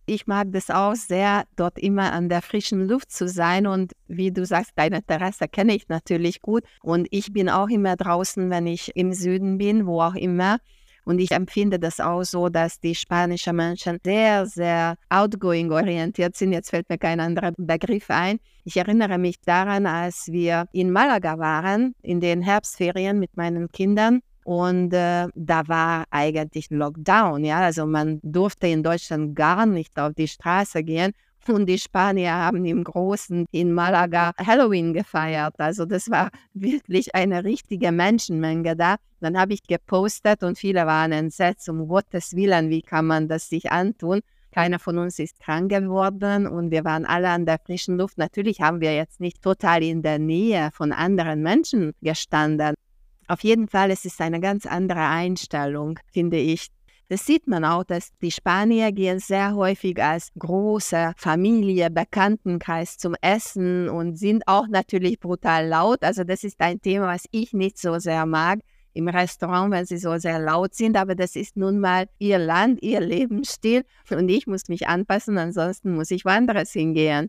[0.07, 3.67] ich mag das auch sehr, dort immer an der frischen Luft zu sein.
[3.67, 6.65] Und wie du sagst, deine Terrasse kenne ich natürlich gut.
[6.83, 10.59] Und ich bin auch immer draußen, wenn ich im Süden bin, wo auch immer.
[11.05, 16.53] Und ich empfinde das auch so, dass die spanischen Menschen sehr, sehr outgoing orientiert sind.
[16.53, 18.39] Jetzt fällt mir kein anderer Begriff ein.
[18.65, 24.21] Ich erinnere mich daran, als wir in Malaga waren, in den Herbstferien mit meinen Kindern.
[24.45, 27.61] Und äh, da war eigentlich Lockdown, ja.
[27.61, 31.13] Also man durfte in Deutschland gar nicht auf die Straße gehen.
[31.49, 35.55] Und die Spanier haben im Großen in Malaga Halloween gefeiert.
[35.59, 38.97] Also das war wirklich eine richtige Menschenmenge da.
[39.21, 43.49] Dann habe ich gepostet und viele waren entsetzt, um Gottes Willen, wie kann man das
[43.49, 44.21] sich antun?
[44.53, 48.19] Keiner von uns ist krank geworden und wir waren alle an der frischen Luft.
[48.19, 52.75] Natürlich haben wir jetzt nicht total in der Nähe von anderen Menschen gestanden,
[53.29, 56.69] auf jeden Fall, es ist eine ganz andere Einstellung, finde ich.
[57.09, 63.15] Das sieht man auch, dass die Spanier gehen sehr häufig als große Familie, Bekanntenkreis zum
[63.21, 66.03] Essen und sind auch natürlich brutal laut.
[66.03, 68.61] Also das ist ein Thema, was ich nicht so sehr mag
[68.95, 72.83] im Restaurant, wenn sie so sehr laut sind, aber das ist nun mal ihr Land,
[72.83, 77.29] ihr Lebensstil und ich muss mich anpassen, ansonsten muss ich woanders hingehen.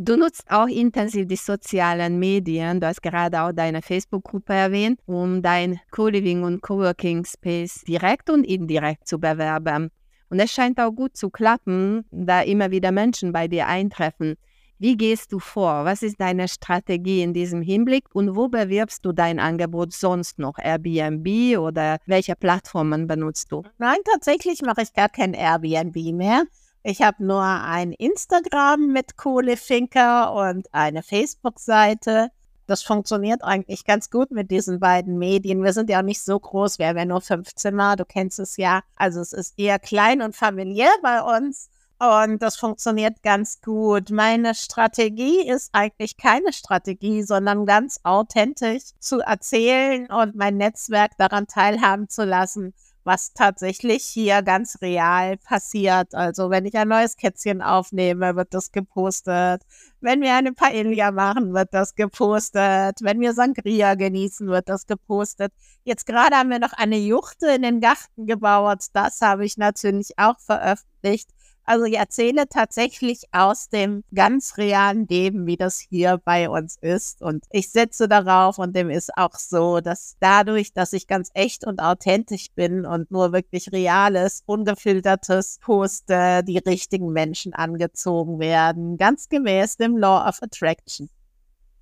[0.00, 2.78] Du nutzt auch intensiv die sozialen Medien.
[2.78, 8.44] Du hast gerade auch deine Facebook-Gruppe erwähnt, um dein Co-Living und Coworking Space direkt und
[8.44, 9.90] indirekt zu bewerben.
[10.30, 14.36] Und es scheint auch gut zu klappen, da immer wieder Menschen bei dir eintreffen.
[14.78, 15.84] Wie gehst du vor?
[15.84, 20.58] Was ist deine Strategie in diesem Hinblick und wo bewirbst du dein Angebot sonst noch?
[20.58, 23.64] Airbnb oder welche Plattformen benutzt du?
[23.78, 26.44] Nein, tatsächlich mache ich gar kein Airbnb mehr.
[26.82, 32.30] Ich habe nur ein Instagram mit Kohlefinker und eine Facebook-Seite.
[32.66, 35.64] Das funktioniert eigentlich ganz gut mit diesen beiden Medien.
[35.64, 38.38] Wir sind ja auch nicht so groß, wir haben ja nur fünf Zimmer, du kennst
[38.38, 38.82] es ja.
[38.94, 41.70] Also es ist eher klein und familiär bei uns.
[41.98, 44.10] Und das funktioniert ganz gut.
[44.10, 51.48] Meine Strategie ist eigentlich keine Strategie, sondern ganz authentisch zu erzählen und mein Netzwerk daran
[51.48, 52.72] teilhaben zu lassen,
[53.08, 56.14] was tatsächlich hier ganz real passiert.
[56.14, 59.62] Also wenn ich ein neues Kätzchen aufnehme, wird das gepostet.
[60.02, 62.98] Wenn wir eine Paella machen, wird das gepostet.
[63.00, 65.54] Wenn wir Sangria genießen, wird das gepostet.
[65.84, 68.84] Jetzt gerade haben wir noch eine Juchte in den Garten gebaut.
[68.92, 71.30] Das habe ich natürlich auch veröffentlicht.
[71.68, 77.20] Also ich erzähle tatsächlich aus dem ganz realen Leben, wie das hier bei uns ist.
[77.20, 81.66] Und ich setze darauf und dem ist auch so, dass dadurch, dass ich ganz echt
[81.66, 88.96] und authentisch bin und nur wirklich reales, ungefiltertes poste, die richtigen Menschen angezogen werden.
[88.96, 91.10] Ganz gemäß dem Law of Attraction.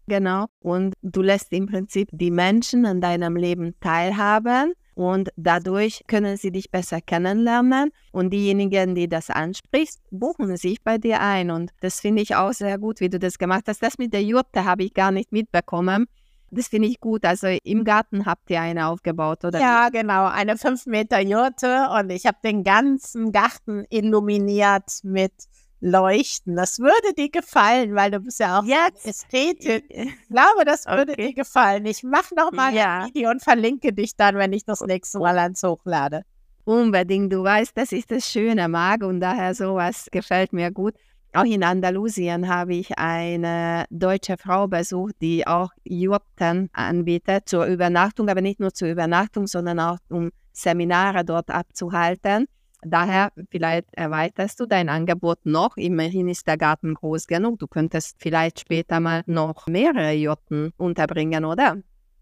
[0.08, 0.46] Genau.
[0.58, 6.50] Und du lässt im Prinzip die Menschen an deinem Leben teilhaben und dadurch können sie
[6.50, 12.00] dich besser kennenlernen und diejenigen, die das ansprichst, buchen sich bei dir ein und das
[12.00, 13.82] finde ich auch sehr gut, wie du das gemacht hast.
[13.82, 16.06] Das mit der Jurte habe ich gar nicht mitbekommen.
[16.50, 17.24] Das finde ich gut.
[17.24, 19.60] Also im Garten habt ihr eine aufgebaut, oder?
[19.60, 20.26] Ja, genau.
[20.28, 25.32] Eine 5 Meter Jurte und ich habe den ganzen Garten illuminiert mit
[25.80, 26.56] leuchten.
[26.56, 29.06] Das würde dir gefallen, weil du bist ja auch Jetzt.
[29.06, 29.82] Ästhetin.
[29.88, 31.28] Ich glaube, das würde okay.
[31.28, 31.86] dir gefallen.
[31.86, 33.00] Ich mache noch mal ja.
[33.00, 36.22] ein Video und verlinke dich dann, wenn ich das nächste Mal ans hochlade.
[36.64, 37.32] Unbedingt.
[37.32, 40.94] Du weißt, das ist das Schöne, Mag, und daher sowas gefällt mir gut.
[41.32, 48.28] Auch in Andalusien habe ich eine deutsche Frau besucht, die auch Jurten anbietet zur Übernachtung,
[48.30, 52.46] aber nicht nur zur Übernachtung, sondern auch um Seminare dort abzuhalten.
[52.82, 55.76] Daher vielleicht erweiterst du dein Angebot noch.
[55.76, 57.58] Immerhin ist der Garten groß genug.
[57.58, 61.78] Du könntest vielleicht später mal noch mehrere Jotten unterbringen, oder?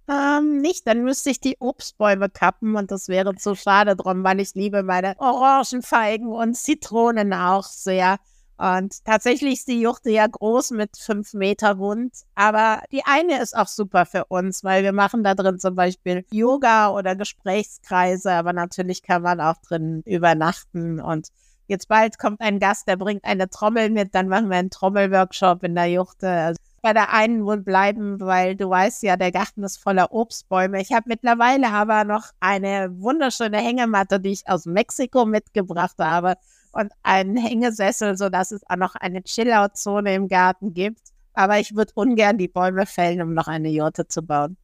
[0.06, 4.38] Ähm, nicht, dann müsste ich die Obstbäume kappen und das wäre zu schade drum, weil
[4.40, 8.18] ich liebe meine Orangenfeigen und Zitronen auch sehr.
[8.56, 12.12] Und tatsächlich ist die Juchte ja groß mit fünf Meter rund.
[12.34, 16.24] Aber die eine ist auch super für uns, weil wir machen da drin zum Beispiel
[16.30, 18.30] Yoga oder Gesprächskreise.
[18.32, 21.00] Aber natürlich kann man auch drin übernachten.
[21.00, 21.28] Und
[21.66, 24.14] jetzt bald kommt ein Gast, der bringt eine Trommel mit.
[24.14, 26.28] Dann machen wir einen Trommelworkshop in der Juchte.
[26.28, 30.80] Also bei der einen wohl bleiben, weil du weißt ja, der Garten ist voller Obstbäume.
[30.80, 36.34] Ich habe mittlerweile aber noch eine wunderschöne Hängematte, die ich aus Mexiko mitgebracht habe
[36.74, 41.00] und einen Hängesessel, sodass es auch noch eine Chillout-Zone im Garten gibt.
[41.34, 44.56] Aber ich würde ungern die Bäume fällen, um noch eine Jurte zu bauen.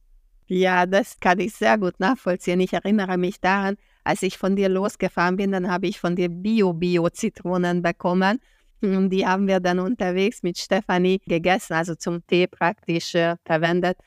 [0.47, 2.59] Ja, das kann ich sehr gut nachvollziehen.
[2.59, 6.29] Ich erinnere mich daran, als ich von dir losgefahren bin, dann habe ich von dir
[6.29, 8.39] Bio-Bio-Zitronen bekommen.
[8.81, 13.97] Und die haben wir dann unterwegs mit Stefanie gegessen, also zum Tee praktisch äh, verwendet.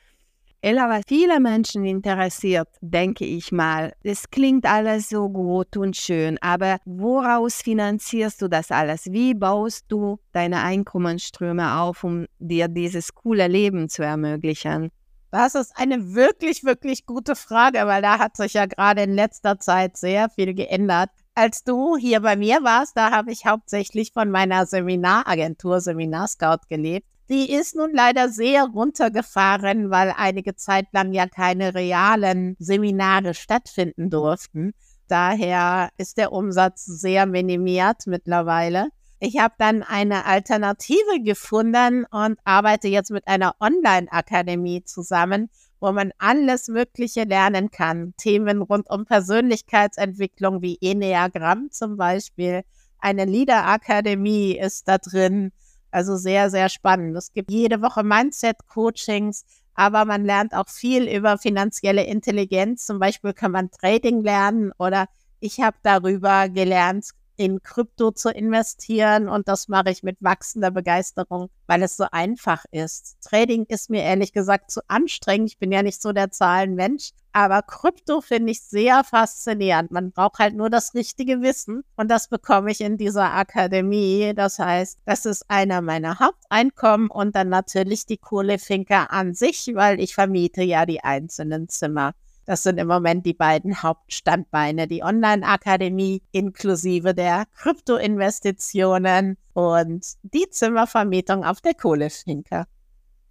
[0.65, 6.39] Ella, was viele Menschen interessiert, denke ich mal, es klingt alles so gut und schön,
[6.41, 9.05] aber woraus finanzierst du das alles?
[9.11, 14.89] Wie baust du deine Einkommensströme auf, um dir dieses coole Leben zu ermöglichen?
[15.29, 19.59] Das ist eine wirklich, wirklich gute Frage, weil da hat sich ja gerade in letzter
[19.59, 21.11] Zeit sehr viel geändert.
[21.35, 26.67] Als du hier bei mir warst, da habe ich hauptsächlich von meiner Seminaragentur Seminar Scout
[26.69, 27.05] gelebt.
[27.29, 34.11] Die ist nun leider sehr runtergefahren, weil einige Zeit lang ja keine realen Seminare stattfinden
[34.11, 34.73] durften.
[35.07, 38.89] Daher ist der Umsatz sehr minimiert mittlerweile.
[39.19, 45.49] Ich habe dann eine Alternative gefunden und arbeite jetzt mit einer Online-Akademie zusammen,
[45.79, 48.13] wo man alles Mögliche lernen kann.
[48.17, 52.63] Themen rund um Persönlichkeitsentwicklung wie Enneagramm zum Beispiel.
[52.99, 55.51] Eine Leader-Akademie ist da drin.
[55.95, 57.15] Also sehr, sehr spannend.
[57.15, 62.85] Es gibt jede Woche Mindset-Coachings, aber man lernt auch viel über finanzielle Intelligenz.
[62.85, 65.05] Zum Beispiel kann man Trading lernen oder
[65.39, 71.49] ich habe darüber gelernt, in Krypto zu investieren und das mache ich mit wachsender Begeisterung,
[71.67, 73.17] weil es so einfach ist.
[73.21, 75.49] Trading ist mir ehrlich gesagt zu anstrengend.
[75.49, 79.91] Ich bin ja nicht so der Zahlenmensch, aber Krypto finde ich sehr faszinierend.
[79.91, 84.33] Man braucht halt nur das richtige Wissen und das bekomme ich in dieser Akademie.
[84.35, 89.99] Das heißt, das ist einer meiner Haupteinkommen und dann natürlich die Kohlefinker an sich, weil
[89.99, 92.13] ich vermiete ja die einzelnen Zimmer.
[92.45, 101.43] Das sind im Moment die beiden Hauptstandbeine, die Online-Akademie inklusive der Kryptoinvestitionen und die Zimmervermietung
[101.43, 102.67] auf der Kohlefinker.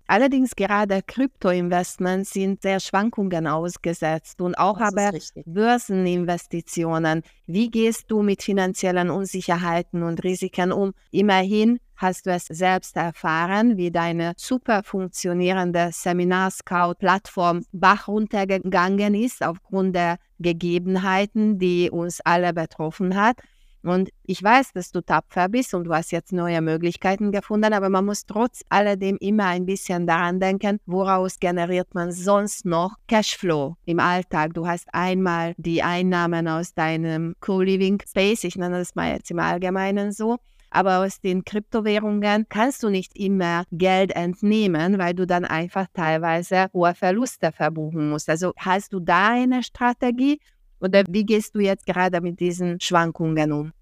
[0.07, 5.13] Allerdings gerade Kryptoinvestments sind sehr Schwankungen ausgesetzt und auch aber
[5.47, 7.23] Börseninvestitionen.
[7.47, 10.93] Wie gehst du mit finanziellen Unsicherheiten und Risiken um?
[11.11, 19.97] Immerhin hast du es selbst erfahren, wie deine super funktionierende Seminar-Scout-Plattform Bach runtergegangen ist aufgrund
[19.97, 23.37] der Gegebenheiten, die uns alle betroffen hat.
[23.85, 27.91] Und ich weiß, dass du tapfer bist und du hast jetzt neue Möglichkeiten gefunden, aber
[27.91, 33.77] man muss trotz alledem immer ein bisschen daran denken, woraus generiert man sonst noch Cashflow
[33.85, 34.55] im Alltag.
[34.55, 39.39] Du hast einmal die Einnahmen aus deinem Co-Living Space, ich nenne das mal jetzt im
[39.39, 40.39] Allgemeinen so,
[40.75, 46.67] aber aus den Kryptowährungen kannst du nicht immer Geld entnehmen, weil du dann einfach teilweise
[46.73, 48.29] hohe Verluste verbuchen musst.
[48.29, 50.41] Also hast du da eine Strategie
[50.81, 53.73] oder wie gehst du jetzt gerade mit diesen Schwankungen um?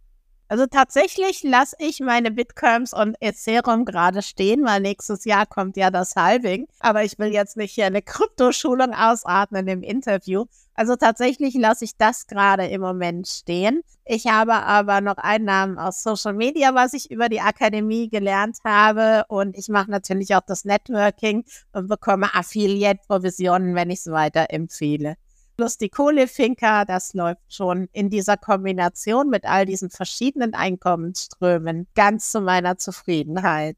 [0.49, 5.91] Also tatsächlich lasse ich meine Bitcoins und Ethereum gerade stehen, weil nächstes Jahr kommt ja
[5.91, 6.67] das Halving.
[6.79, 10.45] Aber ich will jetzt nicht hier eine Kryptoschulung ausatmen im Interview.
[10.75, 13.83] Also tatsächlich lasse ich das gerade im Moment stehen.
[14.05, 19.25] Ich habe aber noch Einnahmen aus Social Media, was ich über die Akademie gelernt habe.
[19.29, 25.17] Und ich mache natürlich auch das Networking und bekomme Affiliate-Provisionen, wenn ich es weiter empfehle
[25.57, 32.33] plus die Kohlefinker, das läuft schon in dieser Kombination mit all diesen verschiedenen Einkommensströmen ganz
[32.33, 33.77] zu meiner Zufriedenheit.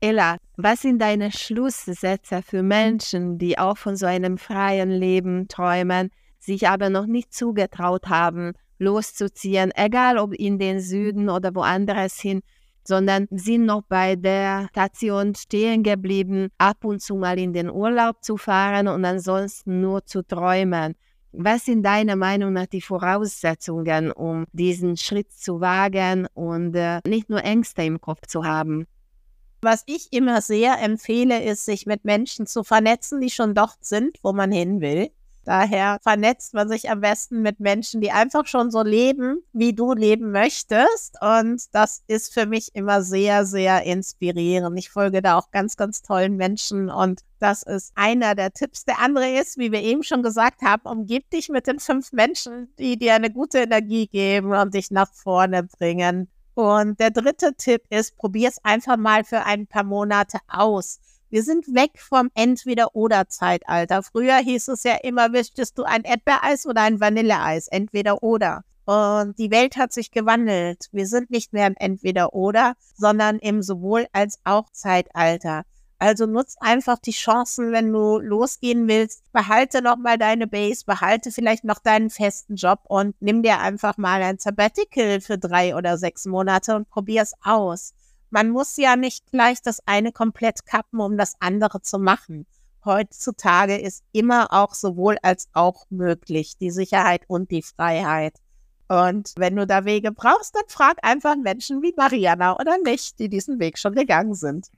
[0.00, 6.10] Ella, was sind deine Schlusssätze für Menschen, die auch von so einem freien Leben träumen,
[6.38, 12.42] sich aber noch nicht zugetraut haben, loszuziehen, egal ob in den Süden oder woanders hin,
[12.84, 18.22] sondern sind noch bei der Station stehen geblieben, ab und zu mal in den Urlaub
[18.22, 20.94] zu fahren und ansonsten nur zu träumen.
[21.32, 27.28] Was sind deiner Meinung nach die Voraussetzungen, um diesen Schritt zu wagen und äh, nicht
[27.28, 28.86] nur Ängste im Kopf zu haben?
[29.66, 34.16] Was ich immer sehr empfehle, ist, sich mit Menschen zu vernetzen, die schon dort sind,
[34.22, 35.10] wo man hin will.
[35.44, 39.92] Daher vernetzt man sich am besten mit Menschen, die einfach schon so leben, wie du
[39.92, 41.16] leben möchtest.
[41.20, 44.78] Und das ist für mich immer sehr, sehr inspirierend.
[44.78, 48.84] Ich folge da auch ganz, ganz tollen Menschen und das ist einer der Tipps.
[48.84, 52.72] Der andere ist, wie wir eben schon gesagt haben, umgib dich mit den fünf Menschen,
[52.78, 56.28] die dir eine gute Energie geben und dich nach vorne bringen.
[56.56, 61.00] Und der dritte Tipp ist, probier es einfach mal für ein paar Monate aus.
[61.28, 64.02] Wir sind weg vom Entweder-Oder-Zeitalter.
[64.02, 67.68] Früher hieß es ja immer, möchtest du ein Erdbeereis oder ein Vanilleeis?
[67.68, 68.64] Entweder oder.
[68.86, 70.88] Und die Welt hat sich gewandelt.
[70.92, 75.64] Wir sind nicht mehr im Entweder-Oder, sondern im sowohl als auch Zeitalter.
[75.98, 79.22] Also nutz einfach die Chancen, wenn du losgehen willst.
[79.32, 83.96] Behalte noch mal deine Base, behalte vielleicht noch deinen festen Job und nimm dir einfach
[83.96, 87.94] mal ein Sabbatical für drei oder sechs Monate und probier es aus.
[88.28, 92.46] Man muss ja nicht gleich das eine komplett kappen, um das andere zu machen.
[92.84, 98.34] Heutzutage ist immer auch sowohl als auch möglich, die Sicherheit und die Freiheit.
[98.88, 103.28] Und wenn du da Wege brauchst, dann frag einfach Menschen wie Mariana oder mich, die
[103.28, 104.68] diesen Weg schon gegangen sind.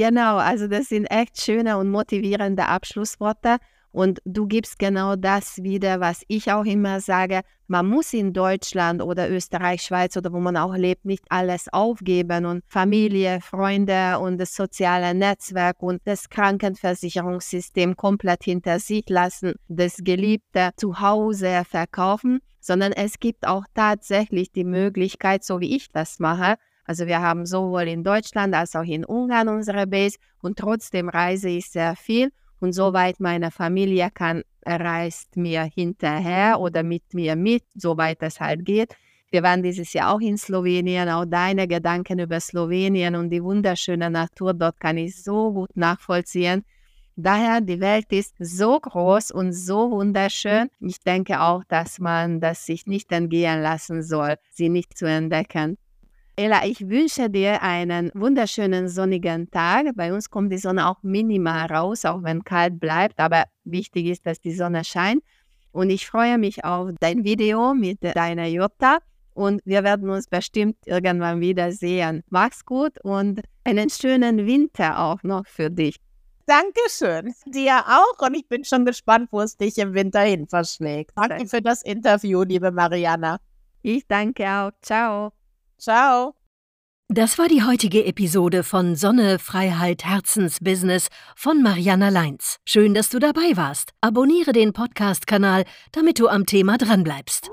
[0.00, 3.58] Genau, also das sind echt schöne und motivierende Abschlussworte.
[3.92, 7.42] Und du gibst genau das wieder, was ich auch immer sage.
[7.66, 12.46] Man muss in Deutschland oder Österreich, Schweiz oder wo man auch lebt, nicht alles aufgeben
[12.46, 19.98] und Familie, Freunde und das soziale Netzwerk und das Krankenversicherungssystem komplett hinter sich lassen, das
[20.02, 26.56] geliebte Zuhause verkaufen, sondern es gibt auch tatsächlich die Möglichkeit, so wie ich das mache,
[26.90, 31.48] also wir haben sowohl in Deutschland als auch in Ungarn unsere Base und trotzdem reise
[31.48, 37.62] ich sehr viel und soweit meine Familie kann, reist mir hinterher oder mit mir mit,
[37.76, 38.96] soweit es halt geht.
[39.30, 44.10] Wir waren dieses Jahr auch in Slowenien, auch deine Gedanken über Slowenien und die wunderschöne
[44.10, 46.64] Natur dort kann ich so gut nachvollziehen.
[47.14, 50.70] Daher, die Welt ist so groß und so wunderschön.
[50.80, 55.78] Ich denke auch, dass man das sich nicht entgehen lassen soll, sie nicht zu entdecken.
[56.40, 59.88] Ella, ich wünsche dir einen wunderschönen sonnigen Tag.
[59.94, 63.20] Bei uns kommt die Sonne auch minimal raus, auch wenn kalt bleibt.
[63.20, 65.22] Aber wichtig ist, dass die Sonne scheint.
[65.72, 69.00] Und ich freue mich auf dein Video mit deiner Jutta.
[69.34, 72.22] Und wir werden uns bestimmt irgendwann wiedersehen.
[72.30, 75.96] Mach's gut und einen schönen Winter auch noch für dich.
[76.46, 77.34] Dankeschön.
[77.44, 78.26] Dir auch.
[78.26, 81.10] Und ich bin schon gespannt, wo es dich im Winter hin verschlägt.
[81.16, 83.40] Danke für das Interview, liebe Mariana.
[83.82, 84.70] Ich danke auch.
[84.80, 85.34] Ciao.
[85.80, 86.34] Ciao.
[87.08, 92.58] Das war die heutige Episode von Sonne, Freiheit, Herzensbusiness von Mariana Leins.
[92.64, 93.90] Schön, dass du dabei warst.
[94.00, 97.50] Abonniere den Podcast-Kanal, damit du am Thema dranbleibst.